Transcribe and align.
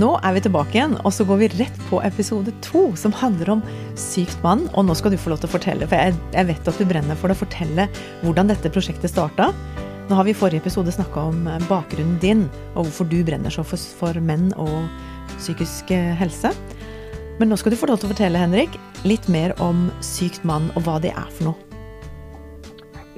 Nå 0.00 0.14
er 0.24 0.32
vi 0.32 0.40
tilbake 0.40 0.78
igjen, 0.78 0.94
og 1.04 1.12
så 1.12 1.26
går 1.28 1.40
vi 1.42 1.48
rett 1.58 1.78
på 1.90 1.98
episode 2.06 2.52
to, 2.64 2.86
som 2.96 3.12
handler 3.12 3.50
om 3.56 3.62
sykt 4.00 4.38
mann. 4.44 4.62
Og 4.78 4.86
nå 4.86 4.94
skal 4.96 5.12
du 5.12 5.18
få 5.20 5.32
lov 5.32 5.42
til 5.42 5.50
å 5.50 5.52
fortelle, 5.52 5.88
for 5.90 5.98
jeg, 5.98 6.14
jeg 6.32 6.48
vet 6.48 6.68
at 6.70 6.78
du 6.78 6.86
brenner 6.88 7.18
for 7.20 7.32
å 7.32 7.36
fortelle 7.36 7.84
hvordan 8.22 8.48
dette 8.48 8.70
prosjektet 8.72 9.12
starta. 9.12 9.50
Nå 10.08 10.16
har 10.16 10.24
vi 10.24 10.32
i 10.32 10.38
forrige 10.38 10.62
episode 10.64 10.94
snakka 10.94 11.26
om 11.32 11.42
eh, 11.50 11.58
bakgrunnen 11.68 12.16
din, 12.22 12.46
og 12.72 12.86
hvorfor 12.86 13.10
du 13.10 13.18
brenner 13.26 13.52
så 13.52 13.64
for, 13.66 13.82
for 13.98 14.16
menn 14.24 14.48
og 14.62 14.88
psykisk 15.34 15.92
eh, 15.92 16.14
helse. 16.22 16.54
Men 17.42 17.52
nå 17.52 17.60
skal 17.60 17.74
du 17.74 17.78
få 17.82 17.90
lov 17.90 18.00
til 18.00 18.08
å 18.08 18.14
fortelle, 18.14 18.40
Henrik, 18.40 18.80
litt 19.04 19.28
mer 19.28 19.52
om 19.60 19.90
sykt 20.06 20.46
mann, 20.48 20.70
og 20.78 20.86
hva 20.86 20.96
det 21.02 21.12
er 21.12 21.28
for 21.36 21.50
noe. 21.50 21.84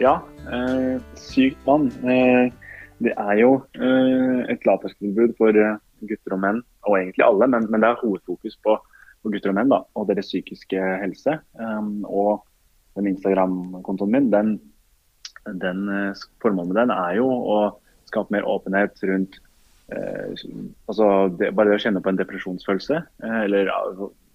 Ja, 0.03 0.19
øh, 0.51 0.99
sykt 1.21 1.62
mann. 1.69 1.93
Øh, 2.03 2.51
det 3.07 3.15
er 3.15 3.39
jo 3.39 3.55
øh, 3.79 4.43
et 4.51 4.67
lavterskeltilbud 4.67 5.39
for 5.39 5.62
gutter 6.11 6.34
og 6.34 6.43
menn, 6.43 6.62
og 6.88 6.98
egentlig 6.98 7.25
alle, 7.27 7.48
men, 7.50 7.69
men 7.70 7.83
det 7.83 7.91
er 7.91 8.00
hovedfokus 8.02 8.58
på, 8.64 8.77
på, 9.22 9.30
gutter 9.30 9.52
og 9.52 9.58
menn 9.58 9.72
da, 9.72 9.83
og 9.98 10.08
deres 10.11 10.30
psykiske 10.30 10.83
helse. 11.02 11.38
Um, 11.61 12.02
og 12.08 12.42
den 12.98 13.12
Instagram-kontoen 13.12 14.12
min, 14.12 14.30
den, 14.33 14.56
den 15.62 15.86
uh, 15.88 16.27
formålet 16.42 16.72
med 16.72 16.80
den 16.83 16.94
er 16.97 17.16
jo 17.20 17.28
å 17.30 17.58
skape 18.10 18.34
mer 18.34 18.47
åpenhet 18.48 18.98
rundt 19.08 19.38
uh, 19.94 20.34
altså 20.91 21.08
det, 21.38 21.53
bare 21.56 21.70
det 21.70 21.80
å 21.80 21.84
kjenne 21.86 22.03
på 22.05 22.12
en 22.12 22.20
depresjonsfølelse, 22.20 23.03
uh, 23.25 23.41
eller 23.44 23.70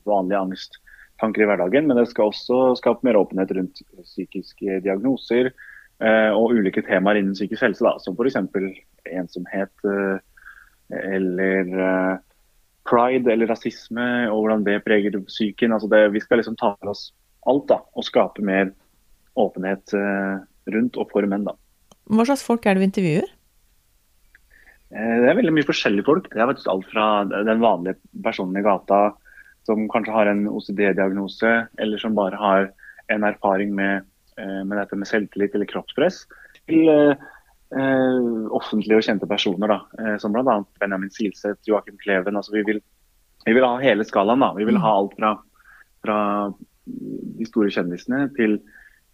vanlige 0.07 0.43
angsttanker 0.45 1.43
i 1.43 1.49
hverdagen. 1.51 1.89
Men 1.89 1.99
det 1.99 2.07
skal 2.13 2.31
også 2.31 2.77
skape 2.79 3.07
mer 3.07 3.19
åpenhet 3.19 3.51
rundt 3.57 3.83
psykiske 4.03 4.83
diagnoser 4.85 5.51
og 5.97 6.51
ulike 6.53 6.83
temaer 6.85 7.17
innen 7.17 7.33
psykisk 7.33 7.63
helse, 7.65 7.81
da, 7.81 7.95
som 7.97 8.13
f.eks. 8.13 8.35
ensomhet 9.17 9.87
eller 10.93 11.71
pride 12.88 13.31
eller 13.33 13.49
rasisme 13.52 14.07
og 14.31 14.41
hvordan 14.41 14.66
det 14.67 14.81
preger 14.85 15.17
psyken. 15.27 15.73
Altså 15.75 15.89
det, 15.91 16.03
vi 16.16 16.23
skal 16.23 16.41
liksom 16.41 16.57
ta 16.59 16.73
for 16.75 16.93
oss 16.93 17.09
alt 17.47 17.67
da, 17.69 17.80
og 17.95 18.05
skape 18.05 18.43
mer 18.43 18.73
åpenhet 19.39 19.93
uh, 19.95 20.41
rundt 20.73 20.97
og 20.99 21.11
for 21.13 21.27
menn. 21.30 21.45
da. 21.47 21.53
Hva 22.11 22.25
slags 22.27 22.43
folk 22.47 22.65
er 22.65 22.75
det 22.75 22.83
du 22.83 22.88
intervjuer? 22.88 23.30
Uh, 24.91 25.15
det 25.23 25.30
er 25.30 25.39
veldig 25.39 25.53
mye 25.55 25.67
forskjellige 25.67 26.08
folk. 26.08 26.27
Det 26.33 26.41
er 26.41 26.49
faktisk 26.49 26.71
alt 26.73 26.89
fra 26.91 27.08
den 27.30 27.63
vanlige 27.63 27.99
personen 28.25 28.59
i 28.59 28.65
gata 28.65 29.02
som 29.67 29.88
kanskje 29.91 30.15
har 30.15 30.31
en 30.31 30.45
OCD-diagnose, 30.47 31.53
eller 31.80 31.99
som 31.99 32.15
bare 32.15 32.39
har 32.39 32.69
en 33.11 33.23
erfaring 33.27 33.73
med, 33.75 34.05
med 34.39 34.75
dette 34.80 34.95
med 34.95 35.09
selvtillit 35.09 35.55
eller 35.55 35.67
kroppspress, 35.67 36.21
til 36.67 36.88
eh, 36.91 37.25
offentlige 37.75 38.95
og 38.95 39.03
kjente 39.03 39.27
personer, 39.27 39.67
da, 39.67 39.79
eh, 39.99 40.15
som 40.21 40.31
bl.a. 40.31 40.61
Benjamin 40.79 41.11
Silseth, 41.11 41.59
Joakim 41.67 41.97
Kleven. 42.03 42.35
altså 42.35 42.53
vi 42.55 42.63
vil, 42.63 42.81
vi 43.45 43.53
vil, 43.53 43.65
ha 43.65 43.77
hele 43.81 44.05
skalaen. 44.07 44.39
da, 44.39 44.53
Vi 44.55 44.65
vil 44.65 44.79
ha 44.79 44.93
alt 44.95 45.15
fra, 45.19 45.33
fra 46.05 46.19
de 46.86 47.47
store 47.49 47.71
kjendisene 47.73 48.30
til, 48.37 48.59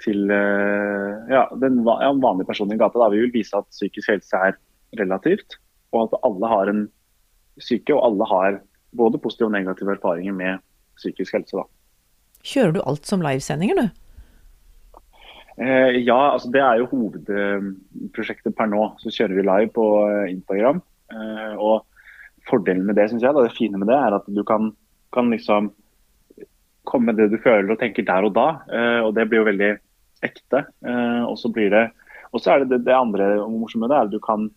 til 0.03 0.29
eh, 0.29 1.33
ja, 1.33 1.47
den 1.61 1.81
ja, 1.81 2.11
vanlige 2.13 2.49
personen 2.49 2.75
i 2.75 2.81
gata. 2.81 2.99
da, 2.99 3.09
Vi 3.09 3.23
vil 3.25 3.33
vise 3.33 3.57
at 3.57 3.69
psykisk 3.71 4.09
helse 4.09 4.37
er 4.37 4.59
relativt, 4.99 5.57
og 5.93 6.07
at 6.07 6.19
alle 6.23 6.47
har 6.47 6.69
en 6.69 6.85
syke, 7.61 7.93
og 7.95 8.05
alle 8.05 8.29
har 8.29 8.61
både 8.93 9.17
positive 9.17 9.49
og 9.49 9.57
negative 9.57 9.97
erfaringer 9.97 10.33
med 10.33 10.61
psykisk 10.97 11.33
helse. 11.33 11.57
da. 11.57 11.65
Kjører 12.43 12.73
du 12.75 12.81
alt 12.85 13.07
som 13.07 13.21
livesendinger, 13.23 13.81
du? 13.81 14.02
Eh, 15.57 15.99
ja, 16.01 16.31
altså 16.33 16.49
det 16.53 16.61
er 16.65 16.81
jo 16.81 16.89
hovedprosjektet 16.91 18.55
per 18.57 18.69
nå. 18.71 18.87
Så 19.01 19.13
kjører 19.13 19.37
vi 19.37 19.45
live 19.45 19.71
på 19.75 19.87
eh, 20.07 20.31
Instagram. 20.33 20.81
Eh, 21.13 21.53
og 21.61 21.85
fordelen 22.49 22.87
med 22.87 22.97
det, 22.97 23.09
synes 23.11 23.23
jeg, 23.25 23.35
da, 23.35 23.45
det 23.45 23.55
fine 23.57 23.79
med 23.79 23.91
det, 23.91 23.97
er 23.97 24.17
at 24.17 24.25
du 24.27 24.41
kan, 24.47 24.71
kan 25.15 25.29
liksom 25.31 25.71
komme 26.89 27.11
med 27.11 27.21
det 27.21 27.29
du 27.31 27.39
føler 27.39 27.71
og 27.71 27.79
tenker 27.79 28.03
der 28.03 28.25
og 28.27 28.33
da. 28.35 28.47
og 29.05 29.13
det 29.15 29.23
blir 29.31 29.39
jo 29.39 29.45
veldig 29.47 29.69
ekte. 30.27 30.65
og 31.23 31.37
så 31.39 31.47
blir 31.55 31.69
det 31.71 31.83
og 32.35 32.41
så 32.43 32.51
er 32.51 32.59
det 32.59 32.73
det, 32.73 32.79
det 32.89 32.97
andre 32.97 33.37
morsomme 33.47 33.87
det 33.87 33.95
er 33.95 34.09
at 34.09 34.11
du 34.11 34.19
kan, 34.19 34.49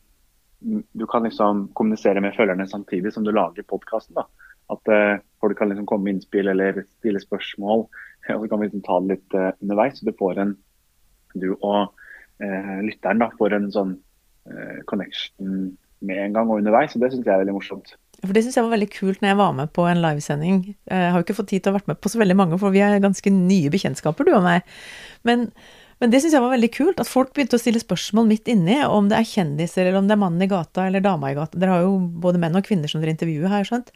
du 0.98 1.04
kan 1.06 1.22
liksom 1.22 1.68
kommunisere 1.78 2.18
med 2.24 2.34
følgerne 2.34 2.66
samtidig 2.66 3.12
som 3.14 3.22
du 3.22 3.30
lager 3.30 3.62
podkasten. 3.70 4.18
At 4.72 4.92
folk 5.38 5.58
kan 5.60 5.70
liksom 5.70 5.86
komme 5.86 6.08
med 6.08 6.16
innspill 6.16 6.50
eller 6.50 6.82
stille 6.98 7.22
spørsmål. 7.22 7.86
Og 8.34 8.42
så 8.42 8.50
kan 8.50 8.58
vi 8.58 8.66
liksom 8.66 8.82
ta 8.88 8.98
det 9.04 9.12
litt 9.12 9.38
underveis. 9.62 10.00
Så 10.00 10.08
du 10.08 10.16
får 10.18 10.42
en, 10.42 10.56
du 11.42 11.52
og 11.56 11.92
eh, 12.42 12.76
lytteren 12.86 13.22
da, 13.22 13.30
får 13.38 13.56
en 13.56 13.70
sånn 13.74 13.94
eh, 14.50 14.82
connection 14.90 15.70
med 16.06 16.20
en 16.22 16.36
gang 16.36 16.50
og 16.50 16.60
underveis. 16.60 16.94
og 16.96 17.02
Det 17.02 17.12
syns 17.12 17.24
jeg 17.26 17.34
er 17.34 17.42
veldig 17.44 17.56
morsomt. 17.56 17.94
For 18.22 18.32
Det 18.32 18.42
syns 18.44 18.58
jeg 18.58 18.66
var 18.66 18.74
veldig 18.76 18.90
kult 18.92 19.22
når 19.22 19.32
jeg 19.32 19.38
var 19.40 19.56
med 19.56 19.72
på 19.76 19.86
en 19.88 20.02
livesending. 20.02 20.60
Jeg 20.88 21.10
har 21.12 21.18
jo 21.18 21.26
ikke 21.26 21.38
fått 21.40 21.50
tid 21.52 21.64
til 21.64 21.72
å 21.72 21.78
være 21.78 21.92
med 21.92 22.00
på 22.00 22.12
så 22.12 22.20
veldig 22.20 22.36
mange, 22.38 22.60
for 22.60 22.74
vi 22.74 22.84
er 22.84 23.00
ganske 23.02 23.32
nye 23.32 23.72
bekjentskaper, 23.72 24.28
du 24.28 24.36
og 24.36 24.46
meg. 24.46 24.64
Men, 25.28 25.48
men 26.00 26.12
det 26.12 26.22
syns 26.22 26.36
jeg 26.36 26.44
var 26.44 26.54
veldig 26.54 26.72
kult, 26.76 27.02
at 27.02 27.10
folk 27.10 27.34
begynte 27.36 27.58
å 27.58 27.62
stille 27.62 27.82
spørsmål 27.82 28.28
midt 28.30 28.48
inni, 28.52 28.78
om 28.88 29.10
det 29.12 29.20
er 29.20 29.28
kjendiser, 29.28 29.84
eller 29.84 30.00
om 30.00 30.08
det 30.08 30.16
er 30.16 30.22
mannen 30.24 30.46
i 30.46 30.50
gata 30.50 30.88
eller 30.88 31.04
dama 31.04 31.32
i 31.32 31.38
gata. 31.38 31.60
Dere 31.60 31.76
har 31.76 31.86
jo 31.86 31.98
både 32.24 32.40
menn 32.42 32.56
og 32.56 32.66
kvinner 32.66 32.92
som 32.92 33.04
dere 33.04 33.16
intervjuer, 33.16 33.52
jeg 33.60 33.70
skjønt. 33.70 33.92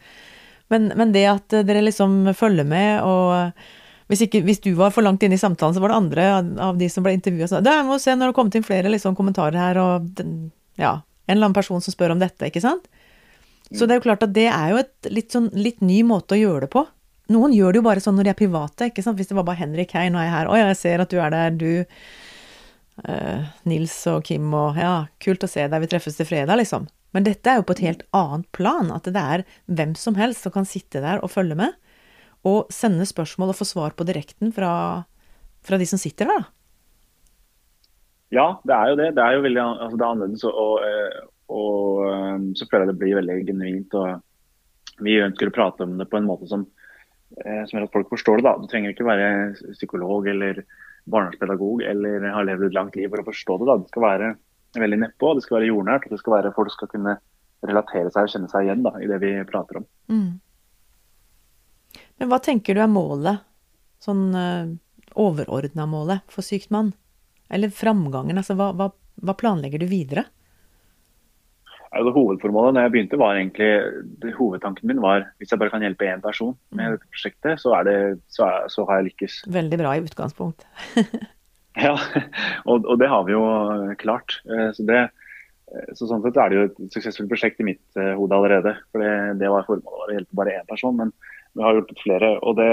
Men, 0.71 0.91
men 0.95 1.11
det 1.15 1.25
at 1.27 1.61
dere 1.67 1.83
liksom 1.83 2.31
følger 2.37 2.67
med 2.67 3.03
og 3.03 3.65
hvis, 4.11 4.25
ikke, 4.27 4.41
hvis, 4.43 4.59
du 4.59 4.73
var 4.75 4.91
for 4.91 5.05
langt 5.05 5.23
inne 5.23 5.37
i 5.37 5.41
samtalen, 5.41 5.75
så 5.75 5.81
var 5.83 5.93
det 5.93 5.99
andre 6.01 6.25
av 6.67 6.79
de 6.79 6.89
som 6.91 7.05
ble 7.05 7.13
intervjua 7.15 7.47
som 7.47 7.63
sa 7.63 7.77
må 7.87 7.95
se 8.01 8.11
det 8.11 8.27
har 8.27 8.35
kommet 8.35 8.57
inn 8.59 8.65
flere 8.67 8.91
liksom, 8.91 9.15
kommentarer 9.15 9.55
her, 9.55 9.79
og 9.79 10.23
ja, 10.79 10.97
en 10.99 11.37
eller 11.37 11.47
annen 11.47 11.55
person 11.55 11.83
som 11.83 11.95
spør 11.95 12.15
om 12.15 12.19
dette, 12.19 12.49
ikke 12.49 12.63
sant? 12.63 12.89
Så 13.71 13.87
det 13.87 13.95
er 13.95 14.01
jo 14.01 14.07
klart 14.09 14.25
at 14.25 14.33
det 14.35 14.49
er 14.51 14.73
jo 14.73 14.81
et 14.81 15.11
litt, 15.13 15.29
sånn, 15.31 15.47
litt 15.55 15.79
ny 15.79 16.01
måte 16.03 16.35
å 16.35 16.41
gjøre 16.41 16.65
det 16.65 16.73
på. 16.73 16.83
Noen 17.31 17.53
gjør 17.55 17.71
det 17.71 17.79
jo 17.79 17.85
bare 17.85 18.03
sånn 18.03 18.17
når 18.19 18.27
de 18.27 18.31
er 18.33 18.39
private, 18.41 18.89
ikke 18.91 19.05
sant. 19.05 19.15
Hvis 19.19 19.31
det 19.31 19.37
var 19.37 19.45
bare 19.47 19.61
Henrik, 19.61 19.93
hei, 19.95 20.09
nå 20.11 20.19
er 20.19 20.27
jeg 20.27 20.33
her, 20.33 20.49
å 20.51 20.57
ja, 20.59 20.65
jeg 20.73 20.79
ser 20.81 21.03
at 21.03 21.13
du 21.13 21.21
er 21.23 21.31
der, 21.31 21.55
du 21.55 21.71
uh, 23.07 23.51
Nils 23.71 23.95
og 24.11 24.25
Kim 24.27 24.51
og 24.57 24.79
ja, 24.79 25.05
kult 25.23 25.47
å 25.47 25.49
se 25.51 25.63
deg, 25.63 25.85
vi 25.85 25.91
treffes 25.93 26.19
til 26.19 26.27
fredag, 26.27 26.59
liksom. 26.59 26.89
Men 27.15 27.27
dette 27.27 27.47
er 27.47 27.59
jo 27.59 27.67
på 27.67 27.77
et 27.77 27.85
helt 27.85 28.03
annet 28.15 28.47
plan, 28.55 28.91
at 28.91 29.07
det 29.07 29.23
er 29.23 29.45
hvem 29.71 29.95
som 29.99 30.19
helst 30.19 30.43
som 30.43 30.55
kan 30.55 30.67
sitte 30.67 31.03
der 31.03 31.23
og 31.23 31.31
følge 31.31 31.57
med 31.59 31.75
og 32.47 32.71
sende 32.73 33.05
spørsmål 33.05 33.53
og 33.53 33.59
få 33.59 33.67
svar 33.69 33.93
på 33.97 34.07
direkten 34.07 34.53
fra, 34.55 34.71
fra 35.61 35.77
de 35.77 35.87
som 35.89 36.01
sitter 36.01 36.29
der, 36.29 36.41
da? 36.41 36.49
Ja, 38.31 38.47
det 38.63 38.75
er 38.75 38.91
jo 38.91 38.99
det. 38.99 39.07
Det 39.17 39.23
er 39.23 39.35
jo 39.35 39.43
veldig 39.43 39.61
altså 39.61 39.97
det 39.97 40.05
er 40.05 40.13
annerledes. 40.15 40.43
Og, 40.47 40.53
og, 40.55 40.75
eh, 40.87 42.27
eh, 42.31 42.45
så 42.55 42.67
føler 42.67 42.85
jeg 42.85 42.91
det 42.93 42.99
blir 43.01 43.17
veldig 43.19 43.39
genuint. 43.49 43.97
og 43.99 45.01
Vi 45.03 45.17
ønsker 45.19 45.51
å 45.51 45.55
prate 45.55 45.83
om 45.83 45.97
det 45.99 46.07
på 46.09 46.21
en 46.21 46.29
måte 46.29 46.47
som, 46.47 46.63
eh, 47.35 47.65
som 47.67 47.75
gjør 47.75 47.89
at 47.89 47.97
folk 47.97 48.13
forstår 48.13 48.39
det. 48.39 48.45
da. 48.47 48.55
Du 48.57 48.71
trenger 48.71 48.95
ikke 48.95 49.09
være 49.09 49.27
psykolog 49.75 50.29
eller 50.31 50.63
barnevernspedagog 51.11 51.83
eller 51.83 52.29
ha 52.31 52.45
levd 52.45 52.69
et 52.69 52.77
langt 52.77 52.95
liv 52.95 53.09
for 53.09 53.19
å 53.19 53.27
forstå 53.27 53.59
det. 53.59 53.67
da. 53.67 53.77
Det 53.81 53.91
skal 53.91 54.07
være 54.07 54.31
veldig 54.79 55.01
nedpå, 55.03 55.33
det 55.35 55.43
skal 55.43 55.59
være 55.59 55.71
jordnært. 55.73 56.07
og 56.07 56.15
det 56.15 56.21
skal 56.23 56.37
være 56.37 56.55
Folk 56.55 56.71
skal 56.71 56.87
kunne 56.87 57.17
relatere 57.67 58.09
seg 58.09 58.23
og 58.23 58.31
kjenne 58.31 58.49
seg 58.49 58.63
igjen 58.65 58.85
da, 58.87 58.95
i 58.97 59.09
det 59.11 59.19
vi 59.21 59.33
prater 59.43 59.81
om. 59.81 59.85
Mm. 60.07 60.39
Men 62.21 62.29
hva 62.29 62.37
tenker 62.37 62.77
du 62.77 62.83
er 62.83 62.89
målet, 62.91 63.41
sånn 63.97 64.27
eh, 64.37 64.73
overordna 65.17 65.87
målet 65.89 66.21
for 66.29 66.45
sykt 66.45 66.69
mann? 66.69 66.91
Eller 67.49 67.73
framgangen, 67.73 68.37
altså 68.37 68.53
hva, 68.59 68.67
hva, 68.77 68.91
hva 69.25 69.33
planlegger 69.39 69.81
du 69.81 69.87
videre? 69.89 70.27
Altså, 71.89 72.13
hovedformålet 72.13 72.77
når 72.77 72.85
jeg 72.85 72.93
begynte 72.93 73.19
var 73.19 73.39
egentlig, 73.39 73.71
det, 74.21 74.35
Hovedtanken 74.37 74.87
min 74.87 75.01
var 75.03 75.25
hvis 75.41 75.49
jeg 75.51 75.59
bare 75.63 75.73
kan 75.73 75.81
hjelpe 75.81 76.05
én 76.07 76.21
person 76.21 76.53
med 76.69 76.85
mm. 76.85 76.93
dette 76.93 77.09
prosjektet, 77.09 77.63
så, 77.63 77.73
det, 77.89 77.97
så, 78.29 78.45
er, 78.45 78.69
så, 78.69 78.85
har 78.85 79.01
jeg 79.01 79.09
lykkes. 79.09 79.39
Veldig 79.57 79.81
bra 79.81 79.95
i 79.97 80.05
utgangspunkt. 80.05 80.69
ja, 81.87 81.97
og, 82.69 82.85
og, 82.85 82.95
det 83.01 83.09
har 83.09 83.25
vi 83.25 83.33
jo 83.33 83.43
klart. 84.05 84.37
Eh, 84.45 84.69
så, 84.77 84.85
det, 84.85 85.01
eh, 85.73 85.91
så 85.97 86.05
sånn 86.05 86.21
sett 86.21 86.37
er 86.37 86.53
det 86.53 86.61
jo 86.61 86.69
et 86.69 86.79
suksessfullt 86.99 87.33
prosjekt 87.33 87.65
i 87.65 87.67
mitt 87.73 87.83
hode 87.97 88.37
allerede. 88.37 88.77
For 88.93 89.01
det, 89.01 89.41
det 89.41 89.51
var 89.51 89.65
formålet 89.65 90.13
å 90.13 90.19
hjelpe 90.19 90.43
bare 90.43 90.59
én 90.61 90.69
person. 90.69 91.01
Men 91.01 91.15
vi 91.57 91.63
har 91.65 91.77
hjulpet 91.77 92.03
flere. 92.03 92.35
Og 92.45 92.57
det 92.59 92.69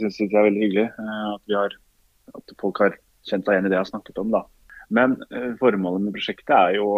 syns 0.00 0.20
jeg 0.20 0.32
er 0.32 0.48
veldig 0.48 0.64
hyggelig. 0.66 0.88
Eh, 0.90 1.28
at, 1.34 1.54
har, 1.54 1.76
at, 2.34 2.56
folk 2.60 2.82
har 2.82 2.98
kjent 3.28 3.46
seg 3.46 3.56
igjen 3.56 3.68
i 3.68 3.72
det 3.72 3.78
jeg 3.78 3.84
har 3.86 3.92
snakket 3.92 4.20
om. 4.22 4.34
da. 4.34 4.44
Men 4.94 5.16
formålet 5.60 6.04
med 6.04 6.16
prosjektet 6.16 6.52
er 6.54 6.76
jo 6.76 6.90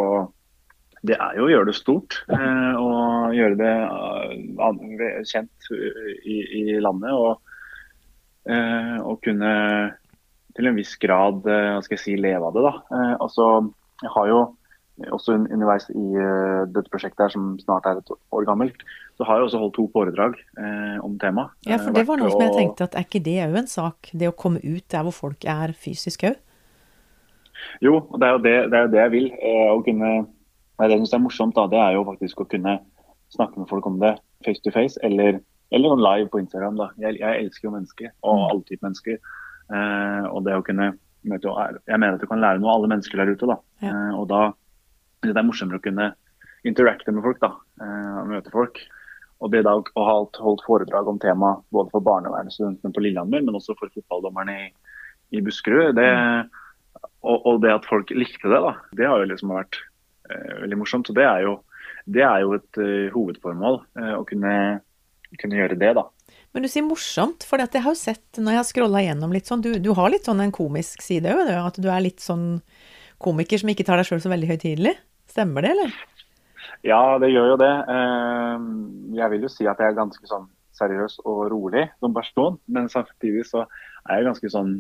det 1.07 1.15
er 1.23 1.37
jo 1.39 1.45
å 1.47 1.51
gjøre 1.53 1.69
det 1.69 1.77
stort. 1.79 2.17
og 2.33 3.35
gjøre 3.37 3.59
det 3.61 3.75
kjent 5.31 5.69
i, 6.27 6.39
i 6.43 6.65
landet. 6.83 7.13
Og, 7.15 7.39
og 9.07 9.21
kunne 9.23 9.53
til 10.57 10.71
en 10.71 10.79
viss 10.81 10.97
grad 10.99 11.45
hva 11.45 11.79
skal 11.85 11.95
jeg 11.95 12.03
si, 12.03 12.17
leve 12.19 12.49
av 12.49 12.57
det. 12.57 12.65
da. 12.65 12.75
altså, 13.23 13.47
jeg 14.03 14.13
har 14.17 14.33
jo 14.33 14.41
også 15.13 15.35
underveis 15.37 15.89
i 15.93 16.05
uh, 16.17 16.65
dette 16.73 16.91
prosjektet 16.93 17.27
her, 17.27 17.33
som 17.35 17.51
snart 17.61 17.89
er 17.89 18.01
et 18.01 18.13
år 18.15 18.47
gammelt, 18.49 18.85
så 19.17 19.27
har 19.27 19.39
jeg 19.39 19.49
også 19.49 19.61
holdt 19.61 19.77
to 19.79 19.87
foredrag 19.95 20.35
eh, 20.61 20.97
om 21.05 21.15
temaet. 21.21 21.55
Ja, 21.65 21.79
for 21.81 21.97
det 21.97 22.05
var 22.09 22.21
noe 22.21 22.29
som 22.33 22.43
jeg 22.45 22.53
tenkte 22.53 22.85
at 22.85 22.97
er 22.99 23.07
ikke 23.07 23.23
det 23.25 23.37
òg 23.47 23.57
en 23.63 23.71
sak? 23.71 24.11
Det 24.13 24.29
å 24.29 24.35
komme 24.37 24.61
ut 24.61 24.85
der 24.93 25.07
hvor 25.07 25.17
folk 25.17 25.47
er 25.49 25.73
fysisk 25.73 26.27
òg? 26.29 26.37
Jo, 27.85 27.95
og 28.03 28.21
det 28.21 28.29
er 28.29 28.35
jo 28.35 28.43
det, 28.45 28.55
det, 28.73 28.77
er 28.77 28.85
jo 28.85 28.93
det 28.93 29.01
jeg 29.01 29.15
vil. 29.15 29.31
Eh, 29.41 29.71
å 29.73 29.81
kunne, 29.87 30.11
det 30.83 30.91
jeg 30.93 31.03
syns 31.03 31.17
er 31.17 31.25
morsomt, 31.25 31.57
da, 31.57 31.65
det 31.73 31.81
er 31.81 31.97
jo 31.97 32.05
faktisk 32.11 32.45
å 32.45 32.49
kunne 32.51 32.77
snakke 33.33 33.63
med 33.63 33.71
folk 33.73 33.89
om 33.89 33.97
det 34.03 34.13
face 34.45 34.61
to 34.65 34.73
face, 34.75 35.01
eller, 35.07 35.41
eller 35.75 35.97
live 36.01 36.29
på 36.33 36.43
Instagram. 36.45 36.77
da. 36.83 36.91
Jeg, 37.01 37.17
jeg 37.23 37.47
elsker 37.47 37.71
jo 37.71 37.75
mennesker, 37.79 38.13
og 38.21 38.37
mm. 38.37 38.47
alle 38.51 38.69
typer 38.69 38.89
mennesker. 38.91 39.19
Eh, 39.73 40.29
og 40.31 40.45
det 40.47 40.61
å 40.61 40.65
kunne 40.67 40.93
møte 41.27 41.51
Jeg 41.89 41.99
mener 41.99 42.15
at 42.15 42.23
du 42.23 42.29
kan 42.31 42.39
lære 42.39 42.61
noe 42.63 42.71
av 42.71 42.79
alle 42.79 42.93
mennesker 42.93 43.19
der 43.19 43.33
ute. 43.33 43.49
da. 43.49 43.59
Ja. 43.83 43.93
Eh, 43.93 44.13
og 44.21 44.29
da 44.31 44.43
det 45.35 45.43
er 45.43 45.49
morsommere 45.49 45.81
å 45.81 45.85
kunne 45.85 46.13
interacte 46.67 47.15
med 47.15 47.25
folk, 47.25 47.41
da, 47.43 47.53
eh, 47.83 48.15
og 48.21 48.31
møte 48.35 48.53
folk. 48.53 48.81
Og 49.45 49.53
det 49.53 49.65
da 49.67 49.75
å 49.77 50.05
ha 50.07 50.15
holdt 50.41 50.65
foredrag 50.65 51.09
om 51.11 51.19
temaet 51.21 51.65
både 51.75 51.93
for 51.93 52.05
barnevernsstudentene 52.05 52.95
på 52.95 53.03
Lillehammer, 53.05 53.45
men 53.45 53.59
også 53.59 53.77
for 53.77 53.93
fotballdommerne 53.93 54.55
i, 54.65 54.69
i 55.37 55.43
Buskerud, 55.45 55.93
det, 55.99 56.09
og, 57.21 57.37
og, 57.37 57.61
det 57.65 57.75
at 57.75 57.89
folk 57.89 58.11
likte 58.17 58.49
det, 58.49 58.61
da, 58.65 58.73
det 58.97 59.09
har 59.11 59.21
jo 59.21 59.29
liksom 59.29 59.53
vært 59.53 59.77
uh, 60.31 60.63
veldig 60.63 60.81
morsomt. 60.81 61.11
Så 61.11 61.17
det 61.17 61.27
er 61.29 61.45
jo, 61.45 61.59
det 62.09 62.25
er 62.25 62.47
jo 62.47 62.55
et 62.57 62.81
uh, 62.81 63.13
hovedformål, 63.13 63.83
uh, 64.01 64.15
å 64.17 64.25
kunne, 64.29 64.55
kunne, 65.37 65.61
gjøre 65.61 65.77
det, 65.85 65.93
da. 66.01 66.07
Men 66.57 66.65
du 66.65 66.71
sier 66.73 66.87
morsomt, 66.87 67.45
for 67.45 67.61
jeg 67.61 67.85
har 67.85 67.93
jo 67.93 68.01
sett 68.01 68.41
når 68.41 68.57
jeg 68.57 68.63
har 68.63 68.69
scrolla 68.71 69.05
gjennom 69.05 69.37
litt 69.37 69.51
sånn, 69.51 69.61
du, 69.61 69.75
du, 69.83 69.91
har 69.99 70.09
litt 70.15 70.25
sånn 70.25 70.41
en 70.47 70.55
komisk 70.55 71.05
side 71.05 71.29
òg, 71.29 71.53
at 71.61 71.77
du 71.77 71.91
er 71.93 72.07
litt 72.07 72.25
sånn 72.25 72.55
komiker 73.21 73.61
som 73.61 73.69
ikke 73.69 73.85
tar 73.85 74.01
deg 74.01 74.09
sjøl 74.09 74.25
så 74.25 74.33
veldig 74.33 74.49
høytidelig? 74.55 74.97
Stemmer 75.31 75.67
det, 75.67 75.75
eller? 75.77 75.97
Ja, 76.87 77.19
det 77.23 77.33
gjør 77.33 77.55
jo 77.55 77.61
det. 77.61 77.73
Eh, 77.93 78.67
jeg 79.19 79.33
vil 79.33 79.47
jo 79.47 79.53
si 79.53 79.67
at 79.69 79.81
jeg 79.81 79.93
er 79.93 79.99
ganske 79.99 80.29
sånn 80.29 80.47
seriøs 80.77 81.21
og 81.25 81.47
rolig 81.53 81.87
som 82.03 82.15
person, 82.17 82.59
men 82.69 82.91
samtidig 82.93 83.47
så 83.49 83.65
er 84.11 84.21
jeg 84.21 84.29
ganske 84.29 84.53
sånn 84.53 84.77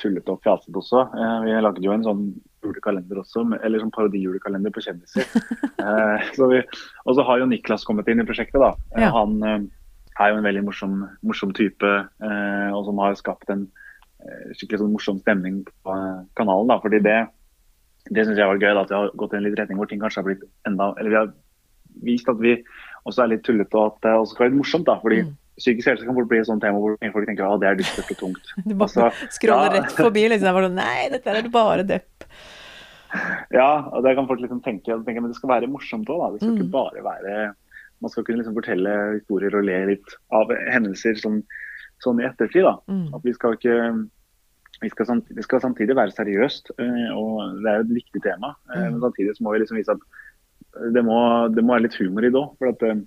tullete 0.00 0.32
og 0.32 0.42
fjasete 0.44 0.80
også. 0.80 1.04
Eh, 1.14 1.36
vi 1.46 1.56
lagde 1.62 1.84
jo 1.84 1.94
en 1.94 2.06
sånn 2.06 2.24
julekalender 2.64 3.20
også, 3.22 3.44
eller 3.62 3.82
sånn 3.82 3.94
parodijulekalender 3.94 4.74
på 4.74 4.84
kjendiser. 4.88 5.26
Eh, 5.86 6.22
så 6.34 6.48
og 6.50 7.12
så 7.14 7.22
har 7.22 7.38
jo 7.38 7.44
Niklas 7.46 7.84
kommet 7.86 8.08
inn 8.10 8.18
i 8.18 8.24
prosjektet, 8.26 8.56
da. 8.58 8.72
Ja. 8.98 9.12
Han 9.14 9.36
er 9.38 10.32
jo 10.32 10.38
en 10.40 10.46
veldig 10.48 10.64
morsom, 10.66 10.96
morsom 11.22 11.52
type, 11.54 11.90
og 12.74 12.80
som 12.88 12.98
har 13.04 13.14
skapt 13.14 13.52
en 13.54 13.68
skikkelig 14.56 14.80
sånn 14.80 14.96
morsom 14.96 15.20
stemning 15.22 15.60
på 15.86 15.98
kanalen. 16.34 16.72
da, 16.72 16.80
fordi 16.82 16.98
det 17.06 17.20
det 18.10 18.26
syns 18.26 18.38
jeg 18.38 18.48
var 18.48 18.60
gøy, 18.60 18.70
da, 18.70 18.84
at 18.84 18.92
vi 18.92 18.98
har 18.98 19.10
gått 19.18 19.34
i 19.34 19.38
en 19.40 19.46
litt 19.46 19.58
retning 19.58 19.80
hvor 19.80 19.90
ting 19.90 20.02
kanskje 20.02 20.22
har 20.22 20.28
blitt 20.28 20.44
enda 20.68 20.92
Eller 21.00 21.12
vi 21.12 21.18
har 21.18 21.32
vist 22.06 22.28
at 22.30 22.38
vi 22.42 22.58
også 23.08 23.24
er 23.24 23.32
litt 23.32 23.44
tullete 23.46 23.78
og 23.78 23.94
at 23.94 24.06
det 24.06 24.14
også 24.20 24.34
skal 24.34 24.44
være 24.44 24.52
litt 24.52 24.60
morsomt. 24.60 24.88
da, 24.88 24.98
fordi 25.02 25.24
mm. 25.26 25.34
Psykisk 25.56 25.88
helse 25.88 26.04
kan 26.04 26.16
fort 26.18 26.28
bli 26.28 26.38
et 26.42 26.48
sånt 26.50 26.60
tema 26.60 26.80
hvor 26.82 26.98
folk 27.00 27.28
tenker 27.30 27.46
at 27.46 27.62
det 27.62 27.68
er 27.70 27.78
dystert 27.78 28.10
og 28.12 28.18
tungt. 28.20 28.50
Du 28.68 28.74
bare 28.74 28.90
altså, 28.90 29.28
scroller 29.32 29.70
ja. 29.70 29.78
rett 29.78 29.94
forbi 29.96 30.26
liksom. 30.28 30.58
Bare, 30.58 30.68
Nei, 30.68 31.06
dette 31.14 31.32
er 31.32 31.48
bare 31.52 31.86
depp. 31.88 32.26
Ja, 33.54 33.86
og 33.88 34.02
det 34.04 34.12
kan 34.18 34.28
folk 34.28 34.42
liksom 34.42 34.60
tenke, 34.64 34.98
tenke 35.06 35.22
men 35.22 35.32
det 35.32 35.38
skal 35.38 35.54
være 35.54 35.70
morsomt 35.72 36.10
òg. 36.12 36.34
Det 36.34 36.42
skal 36.42 36.52
mm. 36.52 36.58
ikke 36.60 36.74
bare 36.74 37.06
være 37.06 37.38
Man 38.04 38.12
skal 38.12 38.26
kunne 38.26 38.42
liksom 38.42 38.58
fortelle 38.58 38.92
historier 39.14 39.56
og 39.56 39.64
le 39.64 39.78
litt 39.94 40.16
av 40.36 40.52
hendelser 40.52 41.16
sånn, 41.16 41.40
sånn 42.04 42.20
i 42.20 42.26
ettertid. 42.28 42.66
da. 42.66 42.76
Mm. 42.92 43.06
At 43.16 43.24
vi 43.24 43.32
skal 43.32 43.56
ikke 43.56 43.76
vi 44.80 44.90
skal, 44.92 45.06
samtidig, 45.06 45.44
skal, 45.44 45.60
samtidig 45.60 45.96
være 45.96 46.12
seriøst, 46.12 46.72
eh, 46.82 47.08
og 47.16 47.62
det 47.64 47.70
er 47.70 47.84
et 47.84 47.94
viktig 47.96 48.22
tema. 48.24 48.52
Eh, 48.74 48.82
mm. 48.82 48.96
Men 48.96 49.04
samtidig 49.06 49.36
må 49.40 49.54
vi 49.54 49.62
liksom 49.62 49.78
vise 49.80 49.94
at 49.96 50.02
det 50.92 51.04
må, 51.04 51.18
det 51.54 51.64
må 51.64 51.76
være 51.76 51.86
litt 51.86 51.96
humor 52.00 52.26
i 52.26 52.32
det 52.32 52.40
òg. 52.40 52.52
For 52.60 52.72
at 52.74 52.84
eh, 52.84 53.00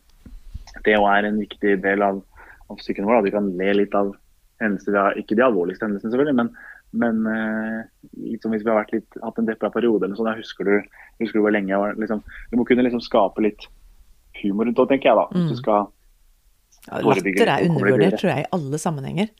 det 0.87 0.95
er 0.97 1.27
en 1.27 1.37
viktig 1.43 1.75
del 1.83 2.05
av, 2.05 2.23
av 2.69 2.81
psyken 2.81 3.05
vår. 3.05 3.19
At 3.19 3.27
vi 3.27 3.35
kan 3.35 3.51
le 3.59 3.75
litt 3.77 3.97
av 3.97 4.15
hendelser, 4.63 5.19
ikke 5.21 5.37
de 5.37 5.45
alvorligste 5.45 5.85
hendelsene 5.85 6.11
selvfølgelig, 6.11 6.35
men, 6.35 6.49
men 6.99 7.19
liksom 8.19 8.51
hvis 8.51 8.65
vi 8.65 8.73
har 8.73 8.89
litt, 8.91 9.19
hatt 9.23 9.37
en 9.39 9.47
deppa 9.47 9.69
periode 9.71 10.03
eller 10.03 10.19
sånn, 10.19 10.33
husker 10.35 10.67
du, 10.67 10.73
husker 11.21 11.39
du 11.39 11.45
hvor 11.45 11.53
lenge 11.55 11.71
jeg 11.71 11.79
var 11.79 11.95
liksom, 12.01 12.19
Du 12.51 12.57
må 12.59 12.65
kunne 12.67 12.83
liksom 12.83 12.99
skape 13.05 13.45
litt 13.45 13.69
humor 14.41 14.67
rundt 14.67 14.81
det, 14.81 14.87
tenker 14.91 15.13
jeg 15.13 15.19
da. 15.21 15.25
Hvis 15.31 15.45
du 15.45 15.55
mm. 15.55 15.61
skal 15.61 15.87
ja, 16.89 16.99
Latter 17.05 17.53
er 17.53 17.69
undervurdert, 17.69 18.19
tror 18.19 18.33
jeg, 18.33 18.43
i 18.43 18.51
alle 18.57 18.81
sammenhenger. 18.81 19.31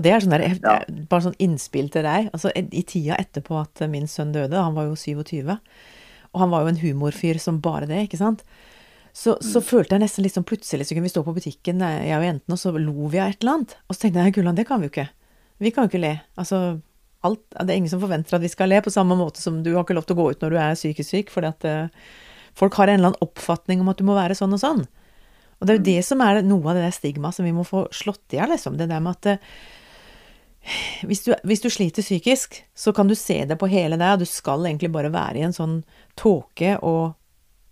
Og 0.00 0.04
det 0.06 0.14
er 0.16 0.22
sånn 0.24 0.32
der, 0.32 0.46
ja. 0.56 0.78
bare 1.10 1.26
sånn 1.26 1.36
innspill 1.44 1.90
til 1.92 2.06
deg. 2.08 2.30
Altså, 2.32 2.48
I 2.56 2.82
tida 2.88 3.18
etterpå 3.20 3.58
at 3.60 3.82
min 3.92 4.08
sønn 4.08 4.32
døde, 4.32 4.56
han 4.56 4.72
var 4.72 4.88
jo 4.88 4.96
27, 4.96 5.50
og 6.30 6.40
han 6.40 6.52
var 6.54 6.64
jo 6.64 6.70
en 6.70 6.80
humorfyr 6.80 7.40
som 7.42 7.58
bare 7.60 7.88
det, 7.90 8.06
ikke 8.06 8.20
sant. 8.22 8.40
Så, 9.12 9.34
mm. 9.36 9.44
så 9.44 9.60
følte 9.60 9.96
jeg 9.96 10.04
nesten 10.06 10.24
litt 10.24 10.36
sånn 10.38 10.46
plutselig 10.48 10.86
så 10.86 10.96
kunne 10.96 11.08
vi 11.08 11.12
stå 11.12 11.24
på 11.26 11.34
butikken, 11.36 11.82
eh, 11.84 12.06
jeg 12.08 12.16
og 12.16 12.24
jentene, 12.24 12.56
og 12.56 12.62
så 12.62 12.72
lo 12.78 13.10
vi 13.12 13.20
av 13.20 13.34
et 13.34 13.42
eller 13.42 13.58
annet. 13.58 13.74
Og 13.88 13.96
så 13.96 14.04
tenkte 14.04 14.24
jeg 14.24 14.36
Gulland, 14.38 14.60
det 14.60 14.68
kan 14.70 14.80
vi 14.80 14.88
jo 14.88 14.94
ikke. 14.94 15.08
Vi 15.60 15.72
kan 15.74 15.84
jo 15.84 15.92
ikke 15.92 16.02
le. 16.06 16.14
Altså, 16.40 16.60
alt, 17.26 17.42
det 17.52 17.66
er 17.66 17.80
ingen 17.82 17.92
som 17.92 18.00
forventer 18.00 18.38
at 18.38 18.44
vi 18.46 18.52
skal 18.52 18.72
le, 18.72 18.78
på 18.80 18.94
samme 18.94 19.18
måte 19.18 19.42
som 19.42 19.58
du 19.66 19.74
har 19.74 19.84
ikke 19.84 19.98
lov 19.98 20.06
til 20.08 20.16
å 20.16 20.22
gå 20.22 20.28
ut 20.30 20.46
når 20.46 20.54
du 20.54 20.60
er 20.62 20.78
psykisk 20.78 21.10
syk, 21.10 21.34
fordi 21.34 21.50
at 21.50 21.66
uh, 21.68 22.06
folk 22.56 22.78
har 22.80 22.88
en 22.88 23.02
eller 23.02 23.12
annen 23.12 23.26
oppfatning 23.26 23.82
om 23.82 23.90
at 23.92 24.00
du 24.00 24.06
må 24.08 24.16
være 24.16 24.38
sånn 24.38 24.56
og 24.56 24.62
sånn. 24.62 24.86
Og 25.60 25.66
det 25.66 25.74
er 25.74 25.76
jo 25.76 25.82
mm. 25.82 25.90
det 25.90 25.98
som 26.06 26.24
er 26.24 26.40
noe 26.46 26.64
av 26.64 26.78
det 26.78 26.86
der 26.86 26.96
stigmaet 26.96 27.36
som 27.36 27.44
vi 27.44 27.52
må 27.52 27.66
få 27.68 27.84
slått 27.92 28.32
i 28.32 28.40
hjel, 28.40 28.54
liksom. 28.54 28.78
Det 28.80 28.88
der 28.88 29.04
med 29.04 29.18
at 29.18 29.34
uh, 29.34 29.68
hvis 31.06 31.24
du, 31.26 31.32
hvis 31.46 31.62
du, 31.64 31.70
sliter 31.72 32.04
psykisk, 32.04 32.60
så 32.74 32.92
kan 32.96 33.08
du 33.10 33.16
se 33.18 33.42
det 33.48 33.58
på 33.60 33.68
hele 33.70 33.98
deg, 34.00 34.14
og 34.14 34.24
du 34.24 34.28
skal 34.28 34.66
egentlig 34.66 34.92
bare 34.94 35.12
være 35.12 35.40
i 35.40 35.46
en 35.46 35.56
sånn 35.56 35.80
tåke 36.18 36.76
og 36.86 37.16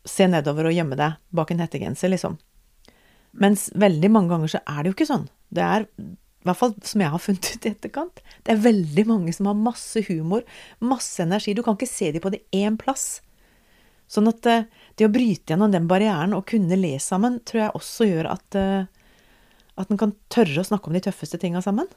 se 0.09 0.29
nedover 0.31 0.71
og 0.71 0.77
gjemme 0.77 0.97
deg 0.99 1.19
bak 1.35 1.53
en 1.53 1.63
hettegenser, 1.63 2.13
liksom. 2.13 2.39
Mens 3.39 3.69
veldig 3.77 4.11
mange 4.11 4.33
ganger 4.33 4.55
så 4.55 4.63
er 4.65 4.81
det 4.81 4.91
jo 4.91 4.97
ikke 4.97 5.11
sånn. 5.11 5.29
Det 5.53 5.65
er, 5.65 5.85
i 5.85 6.49
hvert 6.49 6.59
fall 6.59 6.75
som 6.87 7.05
jeg 7.05 7.13
har 7.13 7.23
funnet 7.23 7.51
ut 7.53 7.67
i 7.67 7.73
etterkant, 7.75 8.23
det 8.47 8.55
er 8.55 8.67
veldig 8.67 9.05
mange 9.09 9.35
som 9.37 9.51
har 9.51 9.59
masse 9.59 10.03
humor, 10.09 10.45
masse 10.81 11.23
energi. 11.23 11.55
Du 11.55 11.63
kan 11.67 11.77
ikke 11.79 11.91
se 11.91 12.11
dem 12.15 12.25
på 12.25 12.33
det 12.35 12.45
én 12.57 12.79
plass. 12.81 13.21
Sånn 14.09 14.31
at 14.31 14.47
eh, 14.49 14.65
det 14.97 15.07
å 15.07 15.13
bryte 15.13 15.53
gjennom 15.53 15.73
den 15.73 15.89
barrieren 15.91 16.33
og 16.37 16.47
kunne 16.49 16.79
le 16.81 16.95
sammen, 17.03 17.43
tror 17.45 17.67
jeg 17.67 17.77
også 17.77 18.09
gjør 18.09 18.31
at, 18.33 18.57
eh, 18.57 18.89
at 19.77 19.93
en 19.93 20.01
kan 20.01 20.15
tørre 20.33 20.63
å 20.63 20.69
snakke 20.71 20.89
om 20.89 20.97
de 20.97 21.05
tøffeste 21.05 21.41
tinga 21.43 21.61
sammen. 21.65 21.91